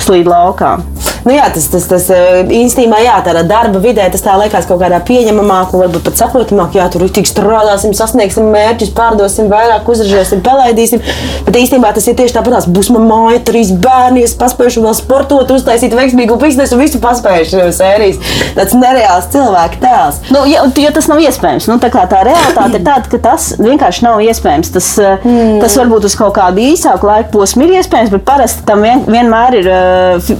[0.00, 0.78] slīd laukā.
[1.24, 4.82] Nu, jā, tas, tas, tas eh, īstenībā, jā, tādā darba vidē tas tā liekas kaut
[4.82, 6.76] kādā pieņemamāk, varbūt pat saprotamāk.
[6.76, 11.00] Jā, tur tik strādāsim, sasniegsim mērķus, pārdosim vairāk, uzražosim, pelaidīsim.
[11.46, 12.68] Bet īstenībā tas ir tieši tāpat.
[12.74, 17.70] Būs man māja, trīs bērni, es paspēju vēl sportot, uztaisīt veiksmīgu biznesu, visu paspējuši no
[17.74, 18.20] sērijas.
[18.58, 20.20] Tas nereāls cilvēka tēls.
[20.34, 24.06] Nu, ja, ja tas nav iespējams, nu, tā, tā realitāte ir tāda, ka tas vienkārši
[24.06, 24.72] nav iespējams.
[24.76, 25.58] Tas, mm.
[25.64, 29.58] tas varbūt uz kaut kādu īsāku laiku posmu ir iespējams, bet parasti tam vien, vienmēr
[29.62, 30.32] ir uh,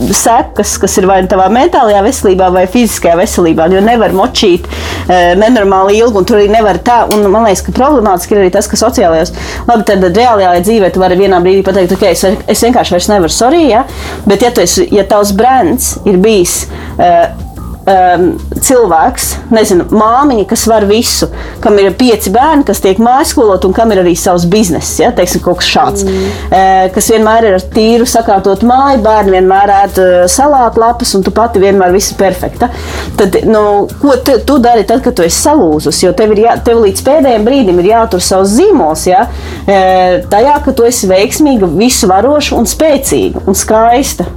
[0.55, 3.67] sekas, kas ir vai nu tavā mentālajā veselībā, vai fiziskajā veselībā.
[3.73, 4.67] Jo nevar močīt
[5.09, 7.05] e, nenormāli ilgi, un tur arī nevar tā.
[7.13, 9.35] Un, man liekas, ka problemātiski ir arī tas, ka sociālajos,
[9.69, 13.33] labi, tad reālajā dzīvē tu vari vienā brīdī pateikt, ok, es, es vienkārši vairs nevaru,
[13.33, 13.85] sorry, ja?
[14.27, 16.65] bet ja, esi, ja tavs brands ir bijis.
[16.95, 17.54] Uh,
[17.87, 18.27] um,
[18.65, 21.29] cilvēks, nezinu, māmiņa, kas var visu,
[21.65, 25.43] kam ir pieci bērni, kas tiek mājaskolot un kam ir arī savs bizness, ja, teiksim,
[25.45, 26.29] kaut kas šāds, mm.
[26.49, 31.25] uh, kas vienmēr ir ar tīru sakārtot māju, bērni vienmēr ēd uh, salātu lapas un
[31.27, 32.71] tu pati vienmēr viss ir perfekta.
[33.19, 33.65] Tad, nu,
[34.01, 37.05] ko tu, tu dari tad, kad tu esi salūzus, jo tev, ir jā, tev līdz
[37.07, 42.57] pēdējiem brīdim ir jātur savs zīmols, ja, uh, tajā, ka tu esi veiksmīga, visu varoša
[42.59, 44.29] un spēcīga un skaista.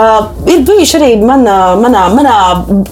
[0.00, 2.34] Uh, ir bijuši arī manā, manā, manā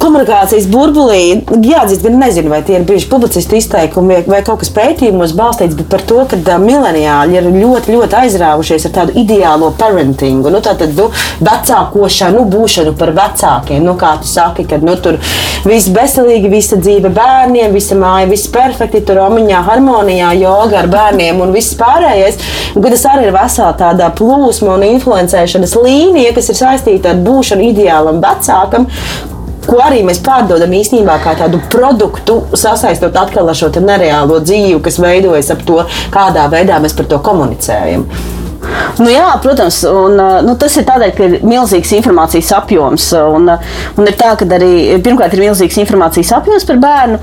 [0.03, 5.33] komunikācijas burbulī, jāatzīst, gan nezinu, vai tie ir bijuši publicisti izteikumi vai, kaut kas pētījumos
[5.39, 10.53] balstīts, bet par to, ka uh, mileniāļi ir ļoti, ļoti aizrāvušies ar tādu ideālo parentingu,
[10.53, 11.07] nu, tātad nu,
[11.47, 13.87] vecākošanu, būšanu par vecākiem.
[13.87, 15.17] Nu, kā tu saki, kad nu, tur
[15.65, 21.41] viss veselīgi, visa dzīve bērniem, visa māja, viss perfekti, tur omiņā, harmonijā, joga ar bērniem
[21.47, 22.43] un viss pārējais.
[22.75, 27.71] Un, tas arī ir vesela tāda plūsma un influencēšanas līnija, kas ir saistīta ar būšanu
[27.71, 28.89] ideālam vecākam
[29.69, 34.97] ko arī mēs pārdodam īstenībā kā tādu produktu, sasaistot atkal ar šo nereālo dzīvi, kas
[35.03, 35.83] veidojas ap to,
[36.15, 38.07] kādā veidā mēs par to komunicējam.
[38.99, 43.09] Nu, jā, protams, un, nu, tas ir tādēļ, ka ir milzīgs informācijas apjoms.
[43.19, 43.51] Un,
[43.99, 47.19] un ir tā, ka arī pirmkārt ir milzīgs informācijas apjoms par bērnu,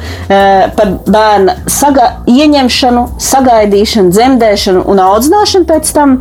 [0.77, 6.17] par bērnu saga, ieņemšanu, sagaidīšanu, dzemdēšanu un audzināšanu pēc tam.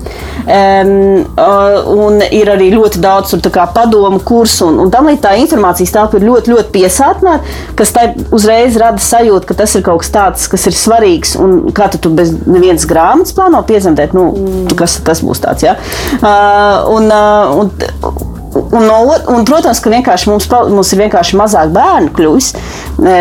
[1.94, 5.92] Un ir arī ļoti daudz tur, kā, padomu kursu un, un tam līdzīgi tā informācijas
[5.94, 10.12] telpa ir ļoti, ļoti piesātināta, kas tai uzreiz rada sajūtu, ka tas ir kaut kas
[10.14, 14.14] tāds, kas ir svarīgs un kā tu, tu bez nevienas grāmatas plāno piedzemdēt.
[14.16, 14.74] Nu, mm.
[14.78, 15.66] kas, tas būs tāds.
[15.66, 15.76] Ja?
[16.18, 19.00] Uh, un, uh, un, Un, no,
[19.34, 19.90] un, protams, ka
[20.30, 23.14] mums, mums ir vienkārši mazāk bērnu kļuvis e,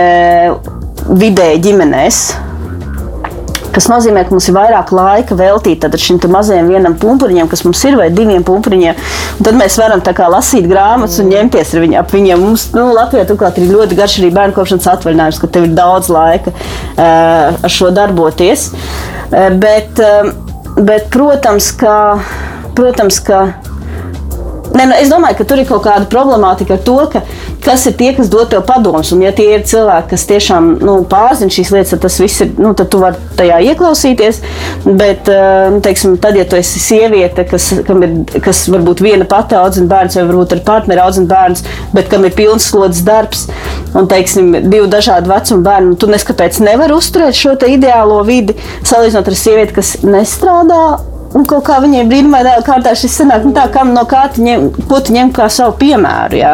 [1.10, 2.20] vidēji ģimenēs.
[3.74, 7.98] Tas nozīmē, ka mums ir vairāk laika veltīt šim mazajam vienam pumpuriņam, kas mums ir,
[7.98, 9.00] vai diviem pumpuriņiem.
[9.42, 12.46] Tad mēs varam kā, lasīt grāmatas un ņemties ar viņu, ap viņiem.
[12.46, 16.14] Mums nu, Latvijā turklāt ir ļoti garš arī bērnu kopšanas atvaļinājums, ka tev ir daudz
[16.14, 18.70] laika uh, ar šo darboties.
[18.70, 20.30] Uh, bet, uh,
[20.78, 22.18] Bet, protams, ka,
[22.76, 23.46] protams, ka
[24.74, 27.20] Ne, nu, es domāju, ka tur ir kaut kāda problemātika ar to, ka,
[27.64, 29.12] kas ir tie, kas dod tev padomus.
[29.16, 32.52] Un, ja tie ir cilvēki, kas tiešām nu, pārzina šīs lietas, tad tas viss ir,
[32.60, 34.42] nu, tad tu vari tajā ieklausīties.
[34.86, 37.84] Bet, eh, nu, teiksim, tad, ja tu esi sieviete, kas, ir,
[38.44, 41.64] kas varbūt viena pati audzina bērns, vai varbūt ar partneri audzina bērns,
[41.96, 43.48] bet kam ir pilns slodzes darbs,
[43.94, 49.40] un, teiksim, divu dažādu vecumu bērnu, tu neskapēc nevari uzturēt šo ideālo vidi, salīdzinot ar
[49.40, 50.84] sievieti, kas nestrādā
[51.34, 54.68] Un kaut kā viņiem brīnumainā kārtā šis sanāk, nu tā, kam no kā tu ņem,
[54.90, 56.38] ko tu ņem kā savu piemēru.
[56.38, 56.52] Jā.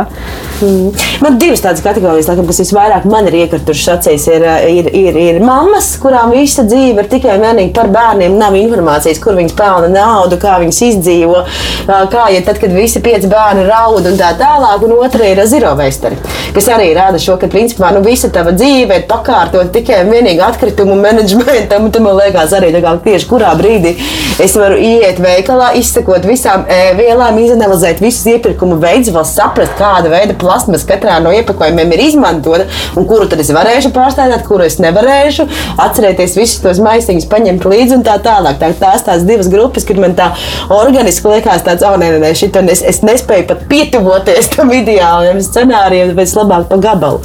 [0.60, 0.92] Mm.
[1.24, 5.39] Man divas tādas kategorijas, laikam, kas visvairāk man ir iekritušas acīs, ir, ir, ir, ir
[5.44, 8.38] mammas, kurām visa dzīve ir tikai un vienīgi par bērniem.
[8.39, 11.44] Nav informācijas, kur viņas pelna naudu, kā viņas izdzīvo,
[11.88, 14.84] kā ja tad, kad visi pieci bērni raud un tā tālāk.
[14.88, 16.20] Un otra ir zero veisteri,
[16.56, 20.44] kas arī rāda šo, ka principā nu, visa tava dzīve ir pakārtot tikai un vienīgi
[20.44, 21.88] atkritumu menedžmentam.
[21.88, 23.96] Un tam man liekas arī tieši kurā brīdī
[24.44, 26.65] es varu iet veikalā, izsekot visām
[26.97, 32.67] vielām, izanalizēt visus iepirkuma veidus, vēl saprast, kāda veida plasmas katrā no iepakojumiem ir izmantota,
[32.99, 35.47] un kuru tad es varēšu pārstrādāt, kuru es nevarēšu.
[35.79, 38.60] Atcerēties visus tos maisiņus, paņemt līdzi un tā tālāk.
[38.62, 40.32] Tā, tās tās divas grupas, kur man tā
[40.73, 45.41] organiski liekas, tāds, oh, nē, nē, nē šito es, es nespēju pat pietuvoties tam ideālajam
[45.45, 47.23] scenārijam, bet es labāk pa gabalu.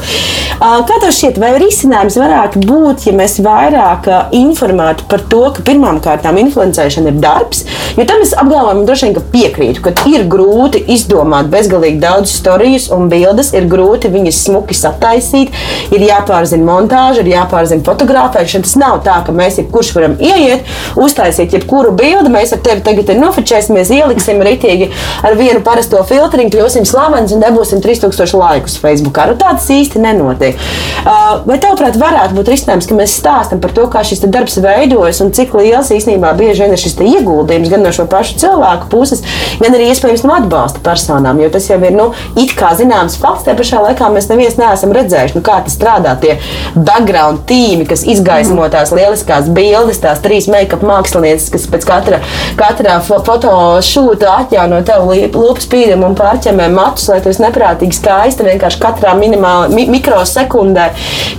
[0.54, 4.06] Kā tev šķiet, vai risinājums varētu būt, ja mēs vairāk
[4.38, 7.64] informētu par to, ka pirmām kārtām influencēšana ir darbs,
[7.98, 13.08] jo tam es apgalvojumu droši vien piekrītu, ka ir grūti izdomāt bezgalīgi daudz stāstus un
[13.10, 15.52] bildes, ir grūti viņas smuki sataisīt,
[15.94, 18.64] ir jāpārzina montāža, ir jāpārzina fotografēšana.
[18.64, 20.64] Tas nav tā, ka mēs jebkurš varam ieiet,
[21.00, 24.90] uztaisīt jebkuru bildi, mēs ar tevi tagad nofočēsimies, ieliksim ritīgi
[25.24, 29.20] ar vienu parasto filtriņu, kļūsim slavens un dabūsim 3000 laikus Facebook.
[29.24, 30.58] Nu, tā tas īsti nenotiek.
[31.04, 35.22] Uh, vai tavuprāt, varētu būt risinājums, ka mēs stāstam par to, kā šis darbs veidojas
[35.24, 39.22] un cik liels īstenībā bieži vien ir šis ieguldījums gan no šo pašu cilvēku puses,
[39.60, 42.10] gan arī iespējams no atbalsta personām, jo tas jau ir nu,
[42.40, 43.46] it kā zināms fakts.
[43.46, 46.14] Tajā pašā laikā mēs neviens neesam redzējuši, nu, kā tas strādā.
[46.20, 46.36] Tie
[46.74, 52.20] background tīmi, kas izgaismo tās lieliskās bildes, tās trīs make-up mākslinieces, kas pēc katra,
[52.60, 58.82] katra fotošūta atjauno tev lūpas spīdumu un pārķemē matus, lai tu esi neprātīgi skaista vienkārši
[58.82, 60.90] katrā minimāli mi mikrosekundē.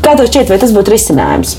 [0.05, 1.57] Kā tev šķiet, vai tas būtu risinājums?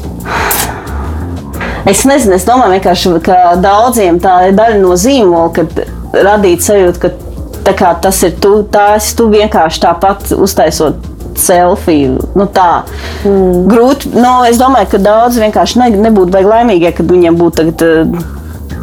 [1.87, 5.85] Es nezinu, es domāju, ka daudziem tā ir daļa no zīmola, kad
[6.17, 7.13] radīt sajūtu,
[7.67, 12.17] ka tas ir tu, tās tu vienkārši tāpat uztaisot selfiju.
[12.35, 12.83] Nu, tā
[13.25, 13.67] mm.
[13.71, 14.13] grūti.
[14.17, 17.87] Nu, es domāju, ka daudz vienkārši ne, nebūtu laimīgie, kad viņiem būtu tagad.
[17.87, 18.33] Eh,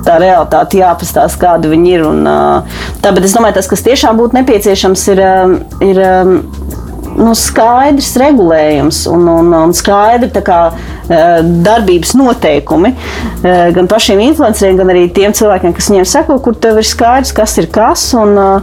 [0.03, 2.05] tā realitāte jāpastāsta, kāda viņi ir.
[2.09, 5.55] Un, eh, tā, bet es domāju, tas, kas tiešām būtu nepieciešams, ir, eh,
[5.89, 6.03] ir
[7.23, 10.59] nu, skaidrs regulējums un, un, un skaidri kā,
[11.07, 16.57] eh, darbības noteikumi eh, gan pašiem influenceriem, gan arī tiem cilvēkiem, kas viņiem seko, kur
[16.59, 18.11] tev ir skaidrs, kas ir kas.
[18.19, 18.61] Un, Nu,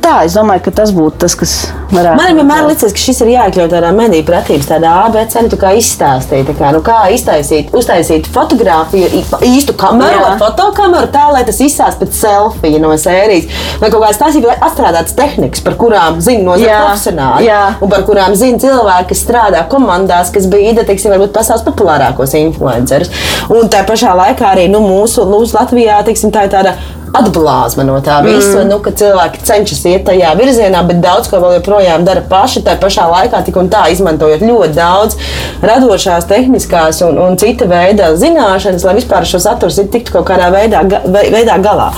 [0.00, 1.52] tā, es domāju, ka tas būtu tas, kas
[1.92, 5.72] varētu Man vienmēr liekas, ka šis ir jāiekļaut tādā mediju pratības, tādā ABC, nu, kā
[5.76, 12.16] izstāstīt, kā, nu, kā iztaisīt, uztaisīt fotografiju, īstu kameru, fotokameru, tā, lai tas izsāst pēc
[12.22, 13.50] selfija no sērijas.
[13.82, 17.60] Vai kaut kādas tās ir atstrādātas tehnikas, par kurām zina no profesionāli, jā.
[17.82, 23.12] un par kurām zina cilvēki, kas strādā komandās, kas bija, teiksim, varbūt pasaules populārākos influencerus.
[23.52, 26.76] Un tā pašā laikā arī nu, mūsu Latvijā, teiksim, tā ir tāda
[27.16, 28.62] atblāzma no tā visa.
[28.62, 28.70] Mm.
[28.72, 32.64] Nu, cilvēki cenšas iet tajā virzienā, bet daudz ko vēl joprojām dara paši.
[32.66, 35.18] Tā pašā laikā tik un tā izmantojot ļoti daudz
[35.62, 40.84] radošās, tehniskās un, un cita veida zināšanas, lai vispār šo saturu tiktu kaut kādā veidā,
[41.06, 41.92] veidā galā.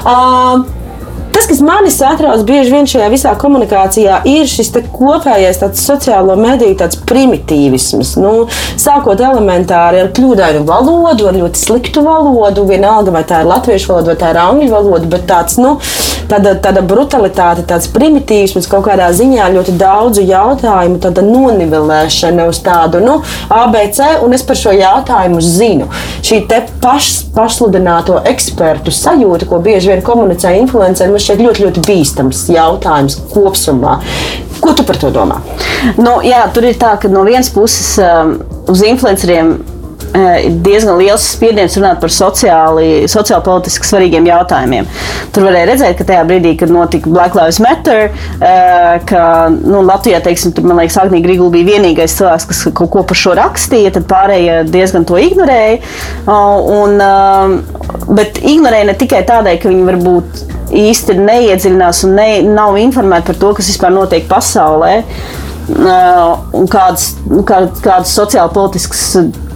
[0.00, 0.79] Uh,
[1.40, 6.76] Tas, kas manī satrauc bieži vien šajā visā komunikācijā, ir šis kopējais sociālo mediju
[7.08, 8.10] primitīvisms.
[8.20, 8.32] Nu,
[8.76, 14.12] sākot elementāri ar kļūdainu valodu, ar ļoti sliktu valodu, vienalga vai tā ir latviešu valoda
[14.12, 15.78] vai tā ir angļu valoda, bet tāds, nu,
[16.28, 23.16] tāda, tāda brutalitāte, tāds primitīvisms kaut kādā ziņā ļoti daudzu jautājumu nonivelēšana uz tādu nu,
[23.48, 25.88] ABC, un es par šo jautājumu zinu.
[26.20, 26.42] Šī
[26.84, 33.98] paš, pašsludināto ekspertu sajūta, ko bieži vien komunicē influenceri, šķiet ļoti, ļoti bīstams jautājums kopumā.
[34.60, 35.38] Ko tu par to domā?
[35.96, 39.54] Nu, jā, tur ir tā, ka no vienas puses um, uz influenceriem
[40.10, 44.88] Eh, ir diezgan liels spiediens runāt par sociāli, sociāli politiski svarīgiem jautājumiem.
[45.30, 49.22] Tur varēja redzēt, ka tajā brīdī, kad notika Black Lives Matter, eh, ka
[49.54, 53.22] nu, Latvijā, teiksim, tur, man liekas, Agnija Grigula bija vienīgais cilvēks, kas kaut ko par
[53.22, 55.78] šo rakstīja, tad pārējie diezgan to ignorēja.
[56.26, 56.98] Un,
[58.10, 60.42] bet ignorēja ne tikai tādēļ, ka viņi varbūt
[60.76, 65.00] īsti neiedziļinās un ne, nav informēti par to, kas vispār notiek pasaulē.
[65.70, 67.12] Un kādas,
[67.46, 69.02] kā, kādas sociāli politiskas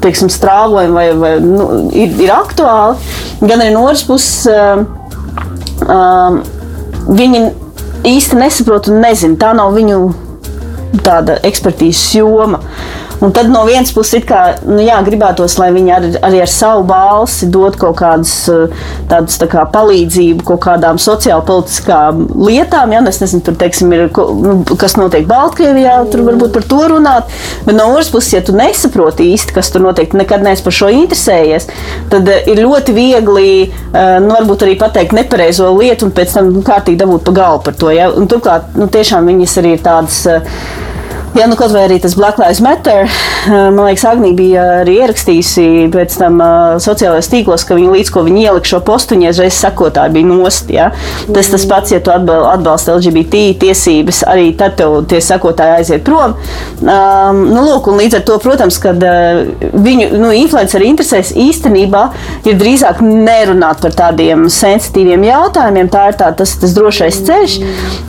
[0.05, 3.01] teiksim, strāvojumi vai, vai, nu, ir, ir aktuāli,
[3.43, 4.85] gan arī no otras puses uh,
[5.89, 6.37] uh,
[7.09, 7.41] viņi
[8.07, 9.41] īsti nesaprot un nezina.
[9.41, 9.99] Tā nav viņu
[11.03, 12.61] tāda ekspertīzes joma.
[12.61, 16.51] Uh, Un tad no vienas puses, kā, nu, jā, gribētos, lai viņi ar, arī ar
[16.51, 18.73] savu balsi dod kaut kādas eh,
[19.11, 22.95] tādas tā kā palīdzību kaut kādām sociālpolitiskām lietām.
[22.95, 23.03] Ja?
[23.09, 27.35] Es nezinu, tur, teiksim, ir, nu, kas notiek Baltkrievijā, tur varbūt par to runāt.
[27.67, 30.91] Bet no otras puses, ja tu nesaproti īsti, kas tur notiek, nekad neesi par šo
[30.95, 31.69] interesējies,
[32.12, 36.51] tad eh, ir ļoti viegli, eh, nu, varbūt arī pateikt nepareizo lietu un pēc tam
[36.67, 37.93] kārtīgi dabūt pa galvu par to.
[37.95, 38.11] Ja?
[38.11, 40.25] Un, turklāt, nu, tiešām viņas arī ir tādas
[41.35, 43.09] Jā, nu kaut vai arī tas Black Lives Matter.
[43.09, 48.12] Eh, man liekas, Agnija bija arī ierakstījusi pēc tam uh, sociālajos tīklos, ka viņa līdz
[48.14, 50.70] ko viņa ielika šo postu, viņa reiz sekotāji bija nost.
[50.70, 50.87] Ja?
[51.35, 56.39] Tas tas pats, ja tu atbalsti LGBT tiesības, arī tad tev tie sekotāji aiziet prom.
[56.78, 59.43] Um, nu, lūk, līdz ar to, protams, kad uh,
[59.74, 62.07] viņu nu, influenceri interesēs īstenībā
[62.47, 65.91] ir drīzāk nerunāt par tādiem sensitīviem jautājumiem.
[65.91, 67.62] Tā ir tā, tas, tas drošais ceļš,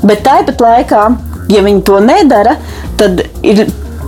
[0.05, 1.07] bet tāpat laikā
[1.52, 2.58] ja viņi to nedara,
[3.00, 3.66] tad ir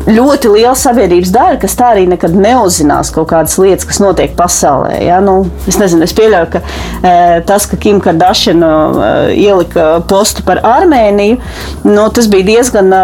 [0.07, 5.01] ļoti liela sabiedrības daļa, kas tā arī nekad neuzzinās kaut kādas lietas, kas notiek pasaulē.
[5.03, 5.19] Ja?
[5.23, 7.15] Nu, es nezinu, es pieļauju, ka e,
[7.47, 8.69] tas, ka Kim Kardashian e,
[9.35, 11.41] ielika postu par Armēniju,
[11.89, 12.93] nu, tas bija diezgan.
[12.93, 13.03] E,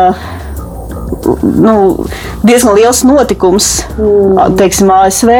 [1.23, 1.73] nu,
[2.43, 4.55] diezgan liels notikums, mm.
[4.59, 5.31] teiksim, ASV,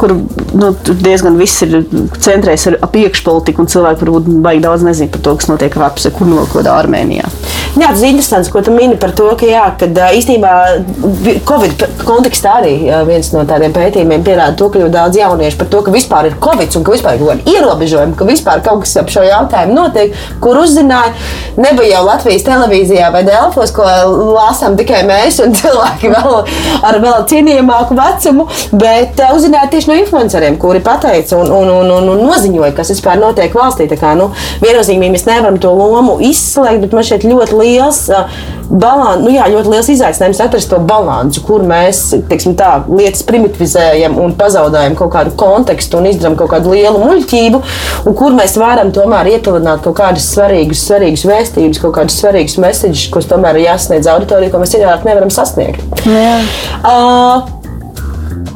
[0.00, 0.16] kur
[0.58, 0.72] nu,
[1.04, 1.84] diezgan viss ir
[2.18, 6.30] centrējies ar iekšpolitiku, un cilvēki varbūt baigi daudz nezina par to, kas notiek ārpusē, kur
[6.30, 7.30] no kaut kādā Armēnijā.
[7.78, 10.52] Jā, tas ir interesants, ko tu mini par to, ka jā, kad, īstenībā
[11.46, 12.72] Covid kontekstā arī
[13.06, 16.34] viens no tādiem pētījumiem pierāda to, ka ļoti daudz jauniešu par to, ka vispār ir
[16.42, 19.76] Covid un ka vispār ir kaut kādi ierobežojumi, ka vispār kaut kas ap šo jautājumu
[19.76, 21.12] notiek, kur uzzināja,
[21.60, 23.86] nebija jau Latvijas televīzijā vai Delfos, ko
[24.34, 26.36] lāsām tikai mēs un cilvēki vēl
[26.90, 28.48] ar vēl cienījamāku vecumu,
[28.82, 33.20] bet uzzinājāt tieši no influenceriem, kuri pateica un, un, un, un, un noziņoja, kas vispār
[33.22, 33.86] notiek valstī.
[33.90, 34.30] Tā kā, nu,
[34.64, 38.06] viennozīmīgi mēs nevaram to lomu izslēgt, bet man šeit ļoti liels,
[38.70, 44.18] balan, nu, jā, ļoti liels izaicinājums atrast to balansu, kur mēs teiksim, tā, lietas primitivizējam
[44.22, 47.62] un pazaudējam kaut kādu kontekstu un izdarām kaut kādu lielu muļķību,
[48.06, 53.06] un kur mēs varam tomēr iepilināt kaut kādus svarīgus, svarīgus vēstījumus, kaut kādus svarīgus mēsīņus,
[53.14, 56.04] kurus tomēr ir jāsniedz auditorijai, ko mēs citādi nevaram sasniegt.
[56.06, 56.36] Jā.
[56.80, 57.59] Uh,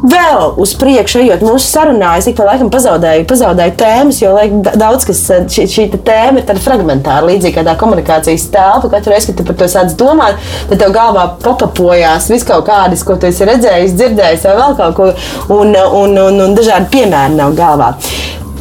[0.03, 4.57] vēl uz priekšu, ejot mūsu sarunā, es ik pa laikam pazaudēju, pazaudēju tēmas, jo laik,
[4.80, 5.22] daudz kas
[5.55, 8.90] šī, šī tēma ir tāda līdzīga kā tā komunikācijas telpa.
[8.92, 10.40] Katru reizi, kad tu par to sāc domāt,
[10.70, 14.99] tad tev galvā papapojās viss kaut kādas, ko tu esi redzējis, dzirdējis vai vēl kaut
[14.99, 15.11] ko,
[15.55, 17.95] un, un, un, un dažādi piemēri nav galvā.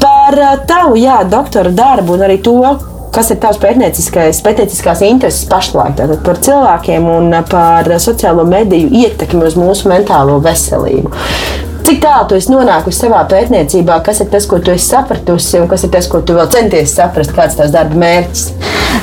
[0.04, 2.60] Par tavu, jā, doktora darbu un arī to,
[3.14, 9.46] kas ir tavs pētnieciskais, pētnieciskās intereses pašlaik tātad par cilvēkiem un par sociālo mediju ietekmi
[9.50, 11.14] uz mūsu mentālo veselību.
[11.84, 15.68] Cik tālu tu esi nonākusi savā pētniecībā, kas ir tas, ko tu esi sapratusi, un
[15.72, 18.46] kas ir tas, ko tu vēl centies saprast, kāds ir tavs darba mērķis?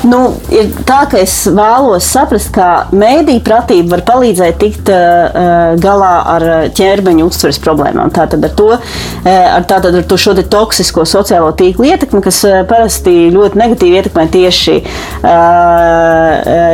[0.07, 0.19] Nu,
[0.49, 6.45] ir tā, ka es vēlos saprast, kā mēdīņu pratība var palīdzēt tikt uh, galā ar
[6.77, 8.09] ķermeņa uztveres problēmām.
[8.15, 12.61] Tātad ar to, uh, ar, tātad ar to šo toksisko sociālo tīklu ietekmi, kas uh,
[12.69, 15.29] parasti ļoti negatīvi ietekmē tieši uh,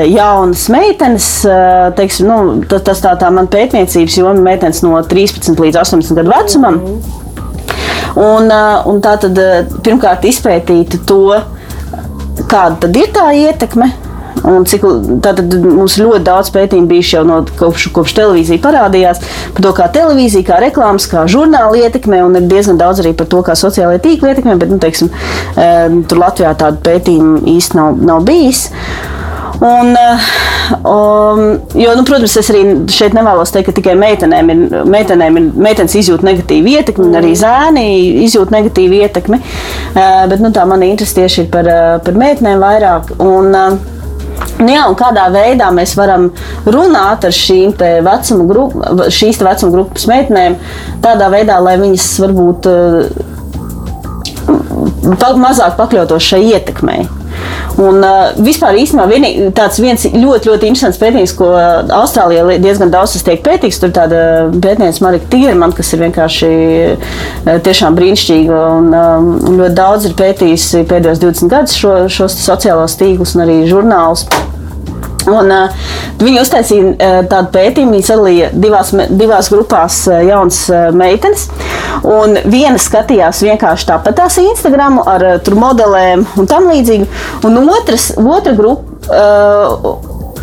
[0.07, 1.27] jaunas meitenes.
[1.47, 2.37] Uh, teiksim, nu,
[2.71, 6.81] tas tā, tā man pētniecības joma meitenes no 13 līdz 18 gadu vecumam.
[8.17, 9.37] Un, uh, un tā tad
[9.85, 11.37] pirmkārt izpētīt to,
[12.49, 13.91] kāda ir tā ietekme.
[14.47, 14.83] Un cik,
[15.25, 19.19] tātad mums ļoti daudz pētījumu bija jau no kopš, kopš televīzija parādījās
[19.55, 23.27] par to, kā televīzija, kā reklāmas, kā žurnāla ietekmē, un ir diezgan daudz arī par
[23.31, 25.09] to, kā sociālajā tīkla ietekmē, bet, nu, teiksim,
[26.07, 28.67] tur Latvijā tādu pētījumu īsti nav, nav bijis.
[29.57, 29.97] Un,
[30.85, 31.39] um,
[31.73, 32.61] jo, nu, protams, es arī
[32.93, 37.33] šeit nevēlos teikt, ka tikai meitenēm ir, meitenēm ir meitenes izjūt negatīvu ietekmi, un arī
[37.39, 37.87] zēni
[38.27, 39.41] izjūt negatīvu ietekmi.
[39.41, 41.69] Uh, bet nu, tā mana interese tieši ir par,
[42.05, 43.15] par meitenēm vairāk.
[43.17, 43.93] Un, uh,
[44.57, 46.27] Nu jā, kādā veidā mēs varam
[46.65, 47.73] runāt ar šīm
[48.05, 48.75] vecuma, grup,
[49.13, 50.57] šīs vecuma grupas meitenēm,
[51.01, 53.05] tādā veidā, lai viņas varbūt uh,
[55.41, 57.05] mazāk pakļautos šai ietekmei.
[57.77, 61.51] Un, uh, vispār īstenībā vienī, tāds viens ļoti, ļoti interesants pētījums, ko
[61.99, 63.77] Austrālijā diezgan daudz tiek pētīts.
[63.81, 64.19] Tur tāda
[64.63, 66.51] pētniece Marika Tīrman, kas ir vienkārši
[66.95, 69.31] uh, tiešām brīnišķīga un um,
[69.61, 74.25] ļoti daudz ir pētījusi pēdējos 20 gadus šo, šos sociālos tīklus un arī žurnālus.
[75.27, 80.87] Un, uh, viņi uztaisīja uh, tādu pētījumu, viņi sadalīja divās, divās grupās uh, jaunas uh,
[80.95, 81.47] meitenes.
[82.07, 87.07] Un viena skatījās vienkārši tāpat tās Instagram ar uh, modelēm un tam līdzīgi.
[87.47, 89.95] Un otras, otra grupa, uh,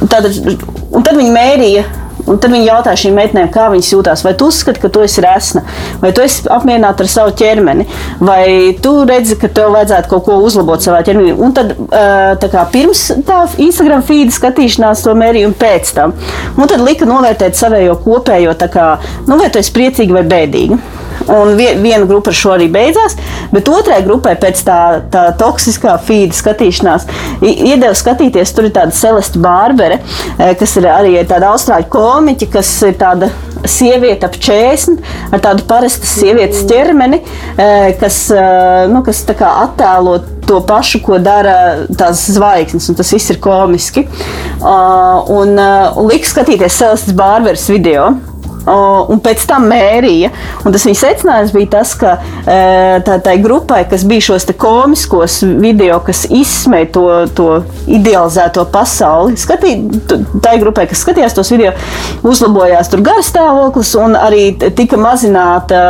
[0.04, 1.84] un tad viņi mērīja
[2.24, 4.22] Un tad viņi jautāja šīm meitenēm, kā viņas jūtas.
[4.24, 5.64] Vai tu uzskati, ka tu esi resna,
[6.00, 7.84] vai tu esi apmierināta ar savu ķermeni,
[8.24, 8.46] vai
[8.84, 11.34] tu redzi, ka tev vajadzētu kaut ko uzlabot savā ķermenī.
[11.36, 11.74] Un tad
[12.54, 16.16] kā, pirms tā Instagram feed skatīšanās to mērīju un pēc tam.
[16.56, 18.90] Un tad lika novērtēt savējo kopējo, kā,
[19.28, 20.80] nu, vai tu esi priecīga vai bēdīga.
[21.32, 23.16] Un viena grupa ar šo arī beidzās,
[23.52, 24.80] bet otrai grupai pēc tā,
[25.12, 27.06] tā toksiskā feeda skatīšanās
[27.44, 28.52] iedeva skatīties.
[28.54, 30.00] Tur ir tāda Celeste Bārbere,
[30.38, 33.30] eh, kas ir arī tāda austrāļu komiķa, kas ir tāda
[33.64, 35.00] sieviete ap 40
[35.32, 37.22] ar tādu parastu sievietes ķermeni,
[37.56, 43.30] eh, kas, eh, nu, kas attēlo to pašu, ko dara tās zvaigznes, un tas viss
[43.30, 44.06] ir komiski.
[44.60, 48.12] Un, un liks skatīties Celestes Bārberes video
[48.70, 50.30] un pēc tam mērīja.
[50.64, 52.58] Un tas viņa secinājums bija tas, ka e,
[53.06, 57.06] tā, tai grupai, kas bija šos komiskos video, kas izsmeja to,
[57.36, 57.48] to
[57.90, 61.74] idealizēto pasauli, skatīt, tai grupai, kas skatījās tos video,
[62.26, 64.46] uzlabojās tur garstāvoklis un arī
[64.76, 65.84] tika mazināta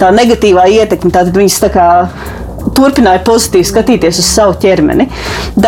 [0.00, 1.12] tā negatīvā ietekme.
[1.14, 1.88] Tātad viņas tā kā
[2.76, 5.08] turpināja pozitīvi skatīties uz savu ķermeni.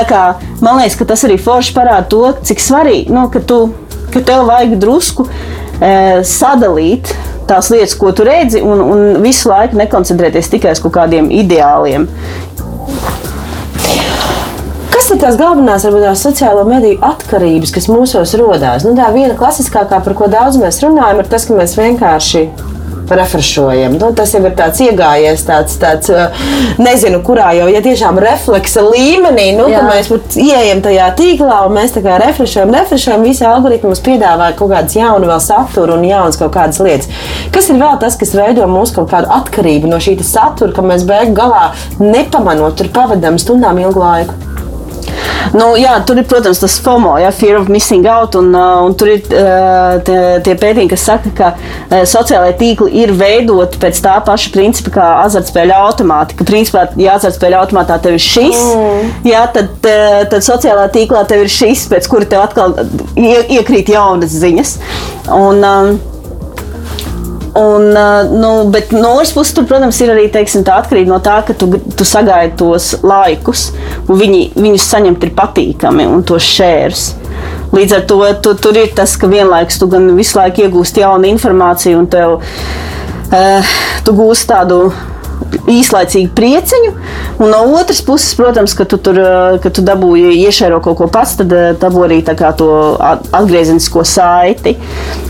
[0.09, 0.23] Kā,
[0.65, 3.65] man liekas, ka tas arī forši parāda to, cik svarīgi, nu, ka, tu,
[4.13, 5.27] ka tev vajag drusku
[6.27, 7.11] sadalīt
[7.49, 12.07] tās lietas, ko tu redzi, un, un visu laiku nekoncentrēties tikai uz kaut kādiem ideāliem.
[14.93, 18.87] Kas ir tās galvenās, varbūt tās sociālo mediju atkarības, kas mūsos rodās?
[18.87, 22.45] Nu, tā viena klasiskākā, par ko daudz mēs runājam, ir tas, ka mēs vienkārši
[23.11, 23.97] refrešojam.
[24.01, 26.11] Nu, tas jau ir tāds iegājies, tāds, tāds
[26.83, 31.97] nezinu, kurā jau ja tiešām refleksa līmenī, nu, ka mēs ieejam tajā tīklā un mēs
[31.97, 36.41] tā kā refrešojam, refrešojam, visi algoritmi mums piedāvā kaut kādas jaunu vēl saturu un jaunas
[36.41, 37.11] kaut kādas lietas.
[37.55, 41.07] Kas ir vēl tas, kas veido mūsu kaut kādu atkarību no šī satura, ka mēs
[41.09, 44.52] beigu galā nepamanot, tur pavadām stundām ilgu laiku?
[45.57, 48.95] Nu, jā, tur ir, protams, tas FOMO, ja, fear of missing out, un, uh, un
[48.99, 54.03] tur ir uh, tie, tie pētījumi, kas saka, ka uh, sociālai tīkli ir veidoti pēc
[54.05, 56.39] tā paša principa kā azartspēļu automāti.
[56.39, 59.13] Ka, principā, ja azartspēļu automātā tev ir šis, mm.
[59.29, 62.79] jā, tad, tad sociālā tīklā tev ir šis, pēc kura tev atkal
[63.19, 64.79] iekrīt jaunas ziņas.
[65.33, 66.12] Un, um,
[67.55, 67.91] Un,
[68.41, 71.69] nu, bet no otras puses, tur, protams, ir arī teiksim, atkarība no tā, ka tu,
[71.99, 73.67] tu sagaidi tos laikus,
[74.07, 77.11] un viņi, viņus saņemt ir patīkami un tos šērus.
[77.77, 81.29] Līdz ar to tu, tur ir tas, ka vienlaikus tu gan visu laiku iegūsti jaunu
[81.29, 83.77] informāciju, un tev, uh,
[84.07, 84.87] tu gūsi tādu
[85.73, 86.93] īslaicīgu prieciņu,
[87.43, 89.21] un no otras puses, protams, ka tu tur
[89.63, 92.21] ka tu dabūji iešēro kaut ko pats, tad dabūji arī
[92.59, 92.71] to
[93.01, 94.77] atgriezenisko saiti.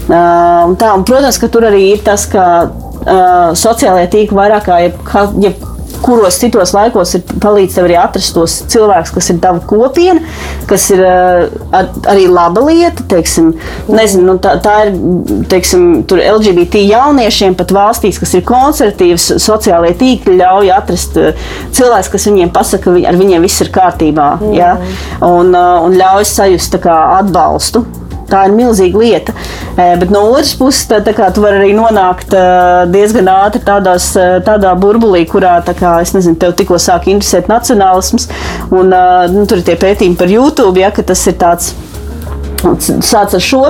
[0.06, 4.80] Uh, tā, un, protams, ka tur arī ir tas, ka uh, sociālajie tīkli vairāk kā
[4.86, 4.98] jeb,
[5.42, 5.68] jeb
[6.02, 10.22] kuros citos laikos ir palīdz tev arī atrast tos cilvēkus, kas ir tava kopiena,
[10.70, 13.06] kas ir ar, arī laba lieta.
[13.12, 13.52] Teiksim,
[13.90, 14.92] nezinu, nu, tā, tā ir
[15.52, 21.18] teiksim, LGBT jauniešiem pat valstīs, kas ir konservatīvas, sociālajie tīkli ļauj atrast
[21.76, 24.28] cilvēkus, kas viņiem pasaka, ka ar viņiem viss ir kārtībā.
[24.40, 24.54] Mm.
[24.58, 24.76] Ja?
[25.26, 27.84] Un, un ļauj sajust atbalstu.
[28.32, 29.34] Tā ir milzīga lieta.
[29.76, 32.32] Bet no otras puses, tā, tā kā tu vari arī nonākt
[32.92, 34.10] diezgan ātri tādās,
[34.46, 38.28] tādā burbulī, kurā, kā, nezinu, tev tikko sāk interesēt nacionālisms,
[38.72, 38.92] un
[39.32, 41.74] nu, tur ir tie pētījumi par YouTube, ja, ka tas ir tāds
[43.02, 43.62] sāc ar šo,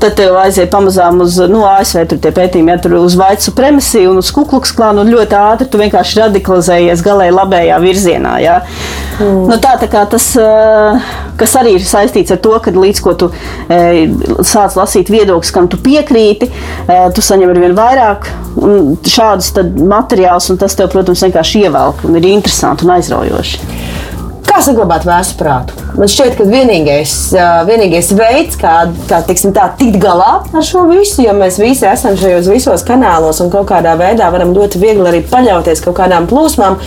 [0.00, 4.12] tad tev aiziet pamazām uz nu, ASV, tur tie pētījumi, ja tur uz vaicu supremesiju
[4.12, 8.36] un uz kukluks klānu, un ļoti ātri tu vienkārši radikalizējies galēji labējā virzienā.
[8.44, 8.60] Ja?
[9.16, 9.46] Mm.
[9.48, 10.26] Nu, tā, tā kā tas,
[11.40, 13.30] kas arī ir saistīts ar to, ka līdz ko tu
[14.44, 16.50] sāc lasīt viedokļus, kam tu piekrīti,
[17.16, 18.28] tu saņem ar vien vairāk
[19.08, 23.64] šādus materiālus, un tas tev, protams, vienkārši ievelk un ir interesanti un aizraujoši.
[24.46, 25.74] Kā saglabāt vēsu prātu?
[25.98, 27.12] Man šķiet, ka vienīgais,
[27.68, 32.16] vienīgais veids, kā, kā tiksim, tā, tikt galā ar šo visu, jo mēs visi esam
[32.16, 36.78] šajos visos kanālos un kaut kādā veidā varam ļoti viegli arī paļauties kaut kādām plūsmām,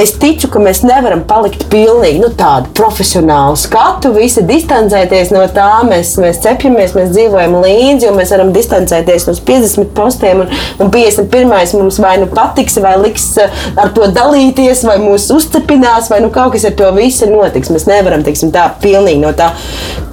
[0.00, 5.68] es ticu, ka mēs nevaram palikt pilnīgi nu, tādu profesionālu skatu, visi distancēties no tā.
[5.88, 10.44] Mēs, mēs cepjamies, mēs dzīvojam līdzi, un mēs varam distancēties no 50 postiem.
[10.44, 11.74] Un, un 51.
[11.78, 16.32] mums vai nu patiks, vai liks eh, ar to dalīties, vai mūs uzcepinās, vai nu
[16.34, 17.72] kaut kas ar to visu notiks.
[17.72, 19.52] Mēs nevaram teiksim, tā pilnīgi no tā.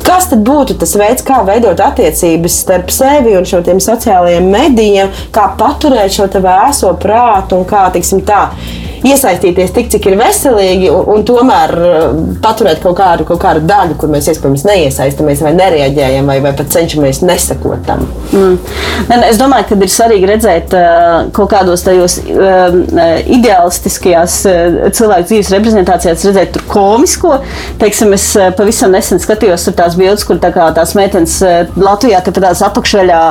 [0.10, 5.52] Kas tad būtu tas veids, kā veidot attiecības starp sevi un šo sociālajiem medijiem, kā
[5.60, 8.48] paturēt šo vēso prātu un kā, teiksim, tā
[9.06, 13.96] iesaistīties tik, cik ir veselīgi, un, un tomēr uh, paturēt kaut kādu, kaut kādu daļu,
[14.00, 18.06] kur mēs iespējams neiesaistamies vai nereaģējam, vai, vai pat cenšamies nesakot tam.
[18.34, 18.58] Mm.
[19.30, 22.78] Es domāju, ka ir svarīgi redzēt uh, kaut kādos tajos uh,
[23.40, 24.40] ideālistiskajās
[24.96, 27.38] cilvēku dzīves reprezentācijās, redzēt tur komisko.
[27.82, 28.28] Teiksim, es
[28.58, 31.38] pavisam nesen skatījos tur tās bildes, kur tā kā tās meitenes
[31.80, 33.22] Latvijā, ka tādās apakšveļā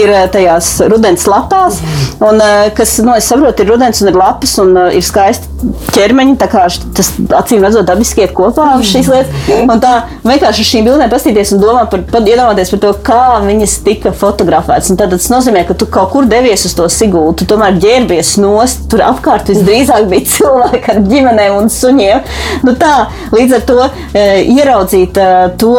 [0.00, 1.80] ir tajās rudens lapās,
[2.24, 2.40] un
[2.76, 6.36] kas, nu, es saprotu, ir rudens un ir lapas un ir skaisti ķermeņi.
[6.42, 9.48] Tas acīm redzot, dabiski iet kopā šīs lietas.
[9.62, 9.92] Un tā
[10.26, 14.14] vienkārši ar šīm bildēm paskatīties un domāt par, par, iedomāties par to, kā viņas tika
[14.16, 14.90] fotografētas.
[14.92, 18.34] Un tad tas nozīmē, ka tu kaut kur devies uz to sigūlu, tu tomēr ģērbies
[18.42, 18.86] nost.
[18.92, 22.28] Tur apkārt visdrīzāk bija cilvēki ar ģimenēm un suņiem.
[22.66, 22.94] Nu tā,
[23.34, 25.74] līdz ar to e, ieraudzīt e, to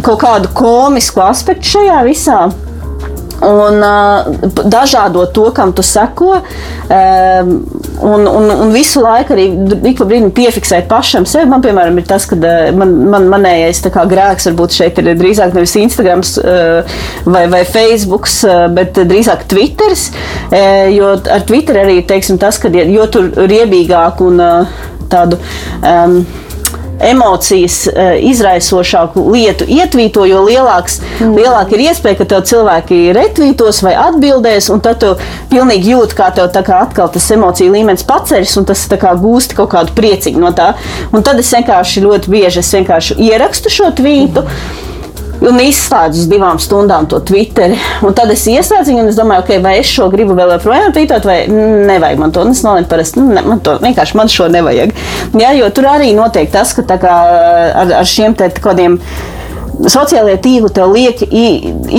[0.00, 2.44] kaut kādu komisku aspektu šajā visā
[3.42, 4.28] un uh,
[4.70, 6.38] dažādo to, kam tu seko.
[6.92, 7.52] Um,
[8.02, 9.46] un, un, un visu laiku arī
[9.90, 11.48] ik pa brīdim piefiksēt pašam sevi.
[11.50, 12.38] Man, piemēram, ir tas, ka
[12.76, 16.94] man, man, manējais grēks varbūt šeit ir drīzāk nevis Instagram uh,
[17.26, 19.96] vai, vai Facebook, uh, bet drīzāk Twitter.
[20.52, 24.80] Uh, jo ar Twitter arī teiksim, tas, ka jo tur riebīgāk un uh,
[25.12, 25.40] tādu.
[25.82, 26.22] Um,
[27.02, 31.34] emocijas eh, izraisošāku lietu ietvīto, jo lielāks, mm.
[31.38, 35.12] lielāka ir iespēja, ka tev cilvēki retvītos vai atbildēs, un tad tu
[35.52, 39.72] pilnīgi jūti, kā tev kā atkal tas emociju līmenis paceļas, un tas kā gūsti kaut
[39.74, 40.72] kādu prieciņu no tā.
[41.12, 44.46] Un tad es vienkārši ļoti bieži vienkārši ierakstu šo tvītu.
[44.46, 44.91] Mm
[45.48, 47.78] un izslēdzu uz divām stundām to Twitteri.
[48.06, 50.94] Un tad es ieslēdzu viņu, un es domāju, okay, vai es šo gribu vēl joprojām
[50.94, 52.44] tvītot, vai nevajag man to.
[52.46, 54.94] Un es nolēmu, parasti, nu, ne, man to vienkārši man šo nevajag.
[55.38, 57.16] Jā, jo tur arī notiek tas, ka kā,
[57.82, 58.98] ar, ar šiem te kādiem
[59.80, 61.22] sociālajie tīkli tev liek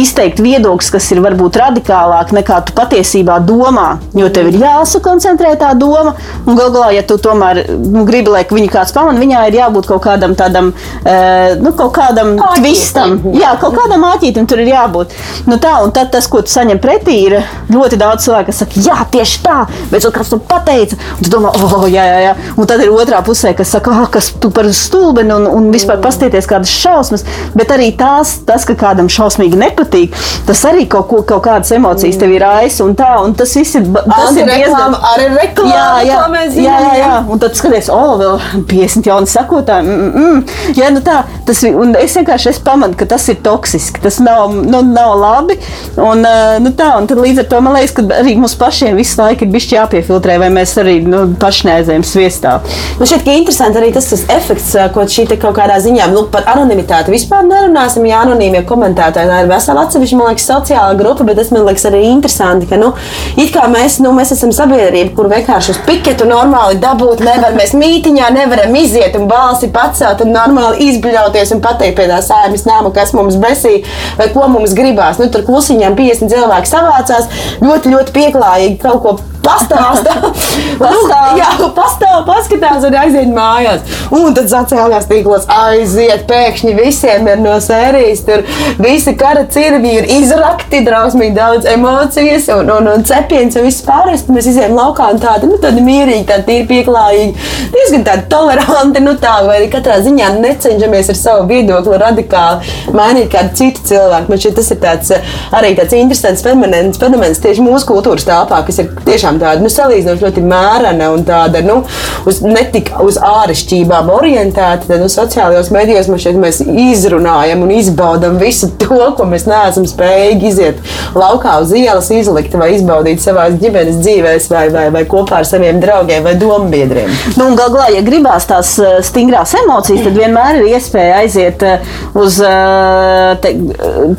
[0.04, 4.00] izteikt viedokļus, kas ir varbūt radikālāk nekā tu patiesībā domā.
[4.18, 6.16] Jo tev ir jāsakoncentrē tā doma,
[6.46, 9.90] un galu galā, ja tu tomēr nu, gribi, lai viņu kāds pamana, viņai ir jābūt
[9.90, 12.64] kaut kādam tādam, uh, nu, kaut kādam āķītim.
[12.64, 13.18] tvistam.
[13.38, 15.14] Jā, kaut kādam āķītam tur ir jābūt.
[15.50, 17.38] Nu, tā, un tad tas, ko tu saņem pretī, ir
[17.74, 19.60] ļoti daudz cilvēku, kas saka, jā, tieši tā,
[19.92, 21.00] bet kāds to pateica.
[21.18, 22.34] Un tu domā, oh, jā, jā, jā.
[22.58, 26.02] Un tad ir otrā pusē, kas saka, ah, kas tu par stulbeni un, un vispār
[26.04, 27.26] pastieties kādas šausmas.
[27.58, 32.20] Bet arī tās, tas, ka kādam šausmīgi nepatīk, tas arī kaut, ko, kaut kādas emocijas
[32.20, 33.12] tev ir aizsmeļs un tā.
[33.24, 35.74] Un tas viss ir, tas ir diezgan arī reklāma.
[35.74, 36.20] Jā, jā,
[36.54, 37.14] zinām, jā, jā, jā.
[37.30, 39.88] Un tad skaties, o, oh, vēl 50 jauni sekotāji.
[39.88, 40.78] Mm, mm, mm.
[40.80, 44.54] Jā, nu tā, tas, un es vienkārši es pamanu, ka tas ir toksiski, tas nav,
[44.54, 45.58] nu, nav labi.
[46.02, 46.26] Un,
[46.64, 49.48] nu, tā, un tad līdz ar to man liekas, ka arī mums pašiem visu laiku
[49.48, 52.58] ir bijis jāpiefiltrē, vai mēs arī nu, paši neaizējam sviestā.
[53.00, 56.48] Man šķiet, ka interesanti arī tas, tas efekts, ko šī kaut kādā ziņā nu, par
[56.54, 59.30] anonimitāti vispār nerunāsim, ja anonīmie komentētāji.
[59.30, 62.80] Tā ir vesela atsevišķa, man liekas, sociāla grupa, bet tas man liekas arī interesanti, ka,
[62.82, 62.92] nu,
[63.40, 67.56] it kā mēs, nu, mēs esam sabiedrība, kur vienkārši uz piketu normāli dabūt nevar.
[67.58, 72.68] Mēs mītiņā nevaram iziet un balsi pacelt un normāli izbļauties un pateikt pie tā sēmas
[72.70, 73.80] nāma, kas mums besī
[74.20, 75.22] vai ko mums gribās.
[75.22, 77.30] Nu, tur klusiņām 50 cilvēki savācās
[77.64, 80.16] ļoti, ļoti pieklājīgi kaut ko pastāstā.
[80.84, 81.38] Pastāv.
[81.38, 83.84] Jā, pastāv, paskatās un aiziet mājās.
[84.14, 88.24] Un tad sociālajās tīklos aiziet, pēkšņi visiem ir no sērijas.
[88.28, 88.44] Tur
[88.82, 94.26] visi kara cirvi ir izrakti, drausmīgi daudz emocijas un, un, un cepiens un viss pārējais.
[94.34, 99.16] Mēs izējām laukā un tādi, nu, tādi mierīgi, tādi tīri pieklājīgi, diezgan tādi toleranti, nu
[99.22, 104.32] tā, vai arī katrā ziņā necenšamies ar savu viedokli radikāli mainīt kādu citu cilvēku.
[104.32, 108.64] Man šķiet, tas ir tāds, eh, arī tāds interesants fenomens, fenomens tieši mūsu kultūras telpā,
[108.68, 111.82] kas ir tiešām tāda, nu, salīdzinoši ļoti mērena un tāda, nu,
[112.30, 117.74] uz, ne tik uz āršķībām orientēta, tad, nu, sociālajos medijos man šķiet, mēs izrunājam un
[117.78, 123.50] izbaudam visu to, ko mēs neesam spējīgi iziet laukā uz ielas, izlikt vai izbaudīt savā
[123.58, 127.12] ģimenes dzīvēs vai, vai, vai kopā ar saviem draugiem vai dombiedriem.
[127.40, 131.94] Nu, Galu galā, ja gribās tās eh, stingrās emocijas, tad vienmēr ir iespēja aiziet eh,
[132.20, 133.54] uz eh, te,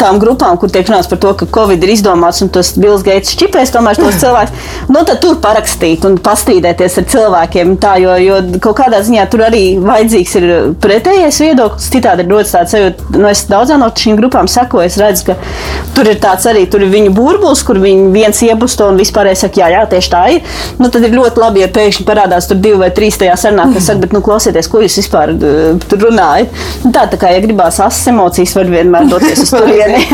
[0.00, 3.36] tām grupām, kur tiek runāts par to, ka Covid ir izdomāts un tas Bills Gates
[3.40, 4.70] čipēs tomēr tos cilvēkus.
[4.90, 7.74] Nu, tad tur parakstīt un pastrīdēties ar cilvēkiem.
[7.82, 10.46] Tā, jo, jo kaut kādā ziņā tur arī vajadzīgs ir
[10.82, 11.88] pretējais viedoklis.
[11.94, 14.86] Citādi ir dots tāds, jo nu, es daudzām no šīm grupām sekoju.
[14.88, 15.36] Es redzu, ka
[15.96, 19.70] tur ir tāds arī ir viņu burbulis, kur viņi viens iebusto un vispārēji saka, jā,
[19.74, 20.56] jā, tieši tā ir.
[20.80, 23.88] Nu, tad ir ļoti labi, ja pēkšņi parādās tur divi vai trīs tajā sarunā, kas
[23.90, 26.52] saka, bet, nu, klausieties, ko jūs vispār uh, tur runājat.
[26.84, 30.02] Nu, tā, tā kā, ja gribās asas emocijas, var vienmēr doties uz turieni.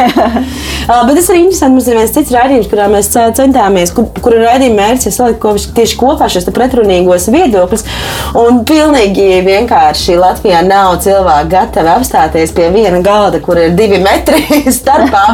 [0.91, 1.75] Uh, bet tas arī interesanti.
[1.77, 5.41] Mums ir viens cits raidījums, kurā mēs uh, centāmies, kur, kur raidījuma mērķis ir salikt
[5.45, 7.87] ko- tieši kopā šos pretrunīgos viedokļus.
[8.41, 14.43] Un pilnīgi vienkārši Latvijā nav cilvēki gatavi apstāties pie viena galda, kur ir divi metri
[14.81, 15.25] starpā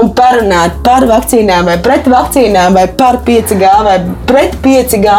[0.00, 3.96] un parunāt par vakcīnām vai pret vakcīnām vai par 5G vai
[4.28, 5.16] pret 5G.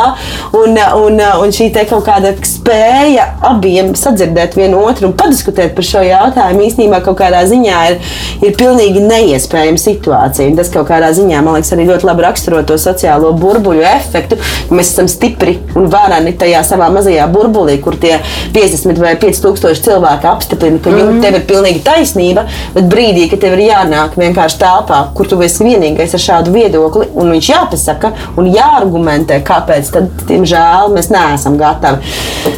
[0.59, 5.87] Un, un, un šī te kaut kāda spēja abiem sadzirdēt vienu otru un padiskutēt par
[5.87, 7.97] šo jautājumu īstenībā kaut kādā ziņā ir,
[8.45, 10.51] ir pilnīgi neiespējama situācija.
[10.51, 14.37] Un tas kaut kādā ziņā, man liekas, arī ļoti labi raksturo to sociālo burbuļu efektu.
[14.37, 18.19] ka Mēs esam stipri un varani tajā savā mazajā burbulī, kur tie
[18.53, 21.21] 50 vai 5000 cilvēki apstiprina, ka mm.
[21.23, 22.45] tev ir pilnīgi taisnība,
[22.75, 27.09] bet brīdī, kad tev ir jānāk vienkārši telpā, kur tu esi vienīgais ar šādu viedokli,
[27.17, 32.03] un viņš jāpasaka un jāargumentē, kāpēc, tad, diemžēl, mēs neesam gatavi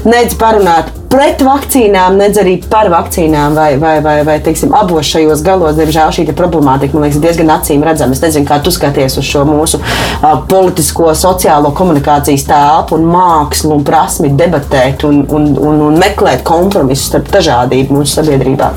[0.06, 5.44] nedz parunāt pret vakcīnām, nedz arī par vakcīnām, vai, vai, vai, vai teiksim, abos šajos
[5.46, 8.18] galos, diemžēl, šī problemātika man liekas diezgan acīm redzama.
[8.18, 13.78] Es nezinu, kā tu skaties uz šo mūsu uh, politisko, sociālo komunikācijas telpu un mākslu
[13.78, 18.74] un prasmi debatēt un, un, un, un meklēt kompromisus starp dažādību mūsu sabiedrībā.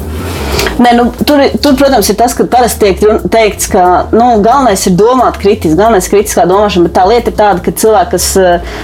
[0.78, 4.94] Nē, nu, tur, tur, protams, ir tas, ka parasti tiek teikts, ka nu, galvenais ir
[4.98, 6.86] domāt kritiski, galvenais ir kritiskā domāšana.
[6.86, 8.76] Bet tā lieta ir tāda, ka cilvēki, kas uh,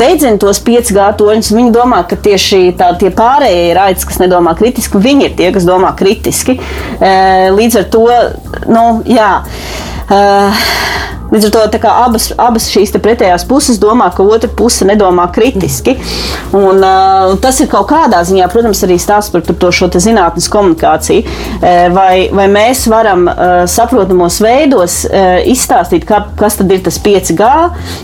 [0.00, 4.56] deidzina tos 5G toņus, viņi domā, ka tieši tā, tie pārējie ir aicis, kas nedomā
[4.58, 6.56] kritiski, un viņi ir tie, kas domā kritiski.
[6.96, 8.06] Uh, līdz ar to,
[8.72, 9.32] nu, jā.
[10.10, 10.64] Uh,
[11.34, 15.96] Līdz ar to abas, abas šīs pretējās puses domā, ka otra puse nedomā kritiski.
[16.54, 19.72] Un, uh, tas ir kaut kādā ziņā, protams, arī stāsts par, par to
[20.04, 21.24] zinātnes komunikāciju.
[21.24, 27.52] Uh, vai, vai mēs varam uh, saprotamos veidos uh, izstāstīt, kā, kas ir tas 5G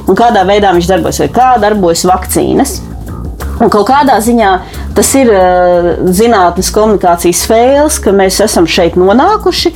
[0.09, 2.81] un kādā veidā viņš darbojas, vai kā darbojas vakcīnas.
[3.61, 4.51] Un kaut kādā ziņā
[4.97, 9.73] tas ir uh, zinātnīs komunikācijas fails, ka mēs esam šeit nonākuši.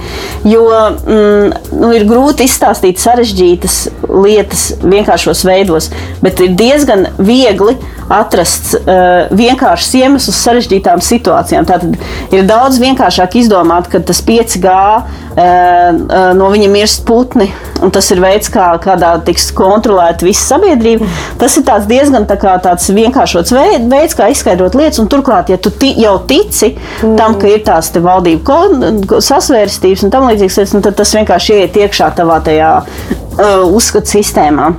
[0.49, 3.79] Jo mm, nu, ir grūti izstāstīt sarežģītas
[4.09, 5.91] lietas vienkāršos veidos,
[6.25, 7.77] bet ir diezgan viegli
[8.13, 11.69] atrast uh, vienkāršus iemeslus sarežģītām situācijām.
[11.69, 17.49] Tātad ir daudz vienkāršāk izdomāt, ka tas 5G uh, uh, no viņa mirst putni,
[17.85, 21.09] un tas ir veids, kā, kādā tiks kontrolēta visa sabiedrība.
[21.41, 25.01] Tas ir diezgan tā kā, tāds vienkāršots veids, veids, kā izskaidrot lietas.
[25.03, 27.17] Un turklāt, ja tu ti, jau tici mm.
[27.19, 31.79] tam, ka ir tās valdību sasvērstības un tam līdzīgas lietas, nu, tad tas vienkārši ieiet
[31.85, 34.73] iekšā tavā tajā uh, uzskatu sistēmā.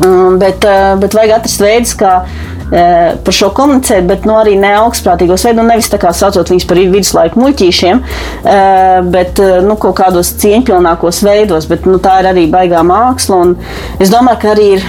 [0.00, 4.54] Mm, Bet, uh, bet vajag atrast veidus, kā uh, par šo komunicēt, bet nu, arī
[4.60, 9.58] ne augstprātīgos veidos, nu, nevis tā kā saucot viņus par viduslaiku muļķīšiem, uh, bet uh,
[9.66, 11.68] nu, kaut kādos cieņpilnākos veidos.
[11.70, 13.42] Bet, nu, tā ir arī baigā māksla.
[13.44, 13.56] un
[14.00, 14.88] Es domāju, ka arī ir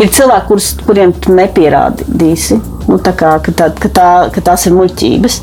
[0.00, 2.60] ir cilvēki, kurus, kuriem tu nepierādīsi.
[2.84, 5.38] Nu, tā kā, ka, tā, ka, tā, ka tās ir muļķības,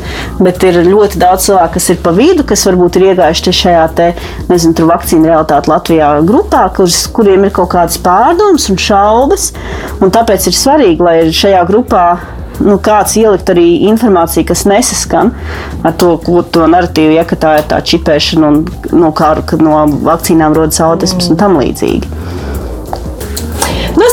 [0.45, 4.09] bet ir ļoti daudz cilvēku, kas ir pa vidu, kas varbūt ir iegājuši šajā te,
[4.51, 9.47] nezinu, tur vakcīnu realitāte Latvijā grupā, kurus, kuriem ir kaut kādas pārdomas un šaubas.
[10.01, 12.05] Un tāpēc ir svarīgi, lai šajā grupā
[12.61, 15.33] nu, kāds ielikt arī informāciju, kas nesaskan
[15.87, 16.13] ar to,
[16.53, 18.61] to narratīvu, ja tā ir tā čipēšana un
[18.93, 22.40] no, kā, no vakcīnām rodas autisms un tam līdzīgi.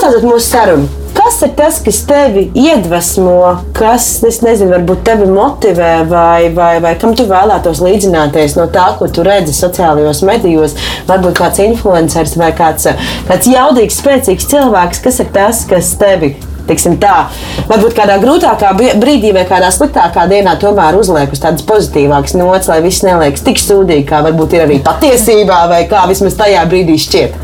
[0.09, 0.86] Nostāstot mūsu sarunu.
[1.12, 7.12] Kas ir tas, kas tevi iedvesmo, kas, nezinu, varbūt tevi motivē, vai, vai, vai kam
[7.18, 10.78] tu vēlētos līdzināties no tā, ko tu redzi sociālajos medijos?
[11.11, 12.88] Varbūt kāds influenceris vai kāds,
[13.28, 16.38] kāds jaudīgs, spēcīgs cilvēks, kas ir tas, kas tevi
[16.68, 17.26] teiksim, tā,
[17.68, 22.80] varbūt kādā grūtākā brīdī vai kādā sliktākā dienā tomēr uzliek uz tādas pozitīvākas nots, lai
[22.84, 27.40] viss neliekas tik sūdīgi, kā varbūt ir arī patiesībā, vai kā vismaz tajā brīdī šķiet.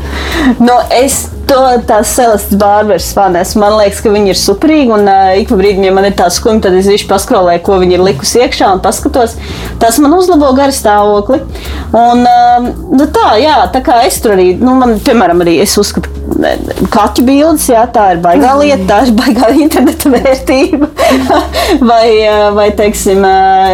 [0.61, 3.53] No, es to tās Celestas Bārberas fanes.
[3.59, 4.93] Man liekas, ka viņi ir superīgi.
[4.95, 7.79] Un uh, ik pa brīdim, ja man ir tāds skumji, tad es viņš paskrolēju, ko
[7.81, 9.37] viņi ir likusi iekšā un paskatos.
[9.81, 11.41] Tas man uzlabo garu stāvokli.
[11.95, 15.77] Un, uh, nu tā, jā, tā kā es tur arī, nu, man, piemēram, arī es
[15.81, 16.11] uzskatu,
[16.91, 18.61] kaķu bildes, jā, tā ir baigā mm.
[18.63, 20.89] lieta, tā ir baigā interneta vērtība.
[21.89, 22.07] vai,
[22.55, 23.21] vai, teiksim,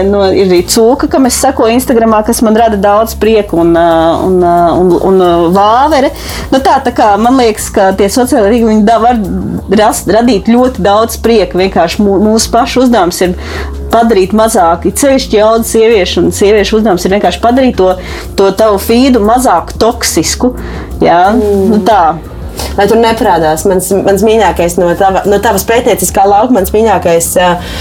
[0.09, 4.37] nu, ir arī cūka, kam es sekoju Instagramā, kas man rada daudz prieku un, un,
[4.43, 6.11] un, un vāvere.
[6.51, 9.19] Nu, tā, tā kā man liekas, liekas, ka tie sociālie rīki var
[9.77, 11.57] rast, radīt ļoti daudz prieka.
[11.57, 13.35] Vienkārši mūsu pašu uzdevums ir
[13.91, 17.95] padarīt mazāk, ceļšķi jaunu sieviešu, un sieviešu uzdevums ir vienkārši padarīt to,
[18.35, 20.55] to tavu feedu mazāk toksisku.
[21.01, 21.83] Jā, mm.
[21.85, 22.01] tā
[22.77, 23.65] lai tur neparādās.
[23.69, 27.73] Mans, mans mīļākais no, tava, no tavas pētnieciskā lauka, mans mīļākais uh,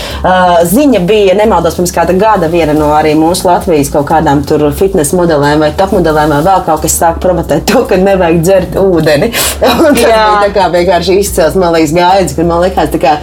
[0.71, 5.15] ziņa bija, nemaldos, pirms kāda gada viena no arī mūsu Latvijas kaut kādām tur fitnes
[5.17, 9.31] modelēm vai top modelēm vai vēl kaut kas sāk promotēt to, ka nevajag dzert ūdeni.
[9.71, 10.11] Un tas Jā.
[10.11, 13.17] bija tā kā vienkārši izcels, liekas, gaids, kad man liekas, tā kā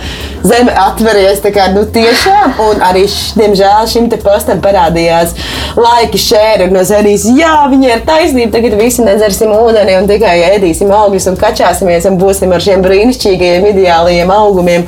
[0.47, 5.33] zeme atveries, tā kā, nu tiešām, un arī, š, diemžēl, šim te postam parādījās
[5.77, 10.91] laiki šēri no serijas, jā, viņi ir taisnība, tagad visi nedzersim ūdeni un tikai ēdīsim
[10.93, 14.85] augļus un kačāsimies un būsim ar šiem brīnišķīgajiem ideālajiem augumiem,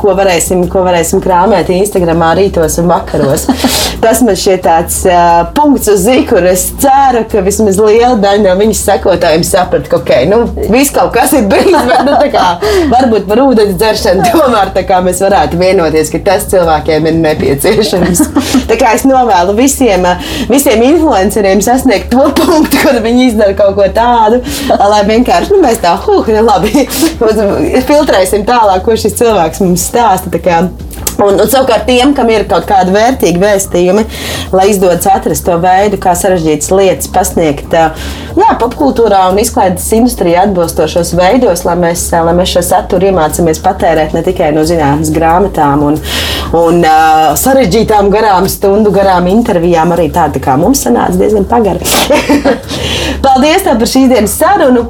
[0.00, 3.46] ko varēsim, ko varēsim krāmēt Instagramā rītos un vakaros.
[4.04, 5.02] Tas man šķiet tāds
[5.56, 9.98] punkts uz zīku, kur es ceru, ka vismaz liela daļa no viņas sekotājiem saprata, ka
[10.00, 10.38] ok, nu,
[10.72, 12.46] viss kaut kas ir bijis, bet nu, kā,
[12.92, 18.22] varbūt par ūdens dzeršanu tomēr mēs varētu vienoties, ka tas cilvēkiem ir nepieciešams.
[18.70, 20.06] Tā kā es novēlu visiem,
[20.50, 25.80] visiem influenceriem sasniegt to punktu, kad viņi izdara kaut ko tādu, lai vienkārši nu, mēs
[25.82, 26.86] tā, huh, nu, labi,
[27.90, 30.30] filtrēsim tālāk, ko šis cilvēks mums stāsta.
[31.20, 34.04] Un, un savukārt tiem, kam ir kaut kāda vērtīga vēstījumi,
[34.56, 41.12] lai izdodas atrast to veidu, kā sarežģītas lietas pasniegt jā, popkultūrā un izklaides industrijā atbilstošos
[41.18, 46.00] veidos, lai mēs, lai mēs šo saturu iemācāmies patērēt ne tikai no zinātnes grāmatām un,
[46.56, 51.84] un uh, sarežģītām garām stundu garām intervijām, arī tāda kā mums sanāca diezgan pagara.
[53.26, 54.88] Paldies par šīs dienas sarunu!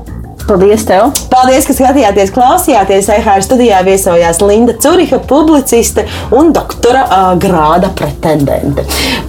[0.51, 1.13] Paldies tev!
[1.31, 3.07] Paldies, ka skatījāties, klausījāties.
[3.15, 8.83] EHR studijā viesojās Linda Curiha, publiciste un doktora uh, grāda pretendente.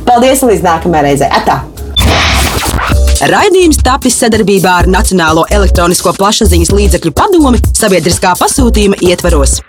[0.07, 1.29] Paldies un līdz nākamajai reizei!
[1.29, 1.61] Atā!
[3.29, 9.59] Raidījums tapis sadarbībā ar Nacionālo elektronisko plašsaziņas līdzekļu padomi sabiedriskā pasūtījuma ietvaros.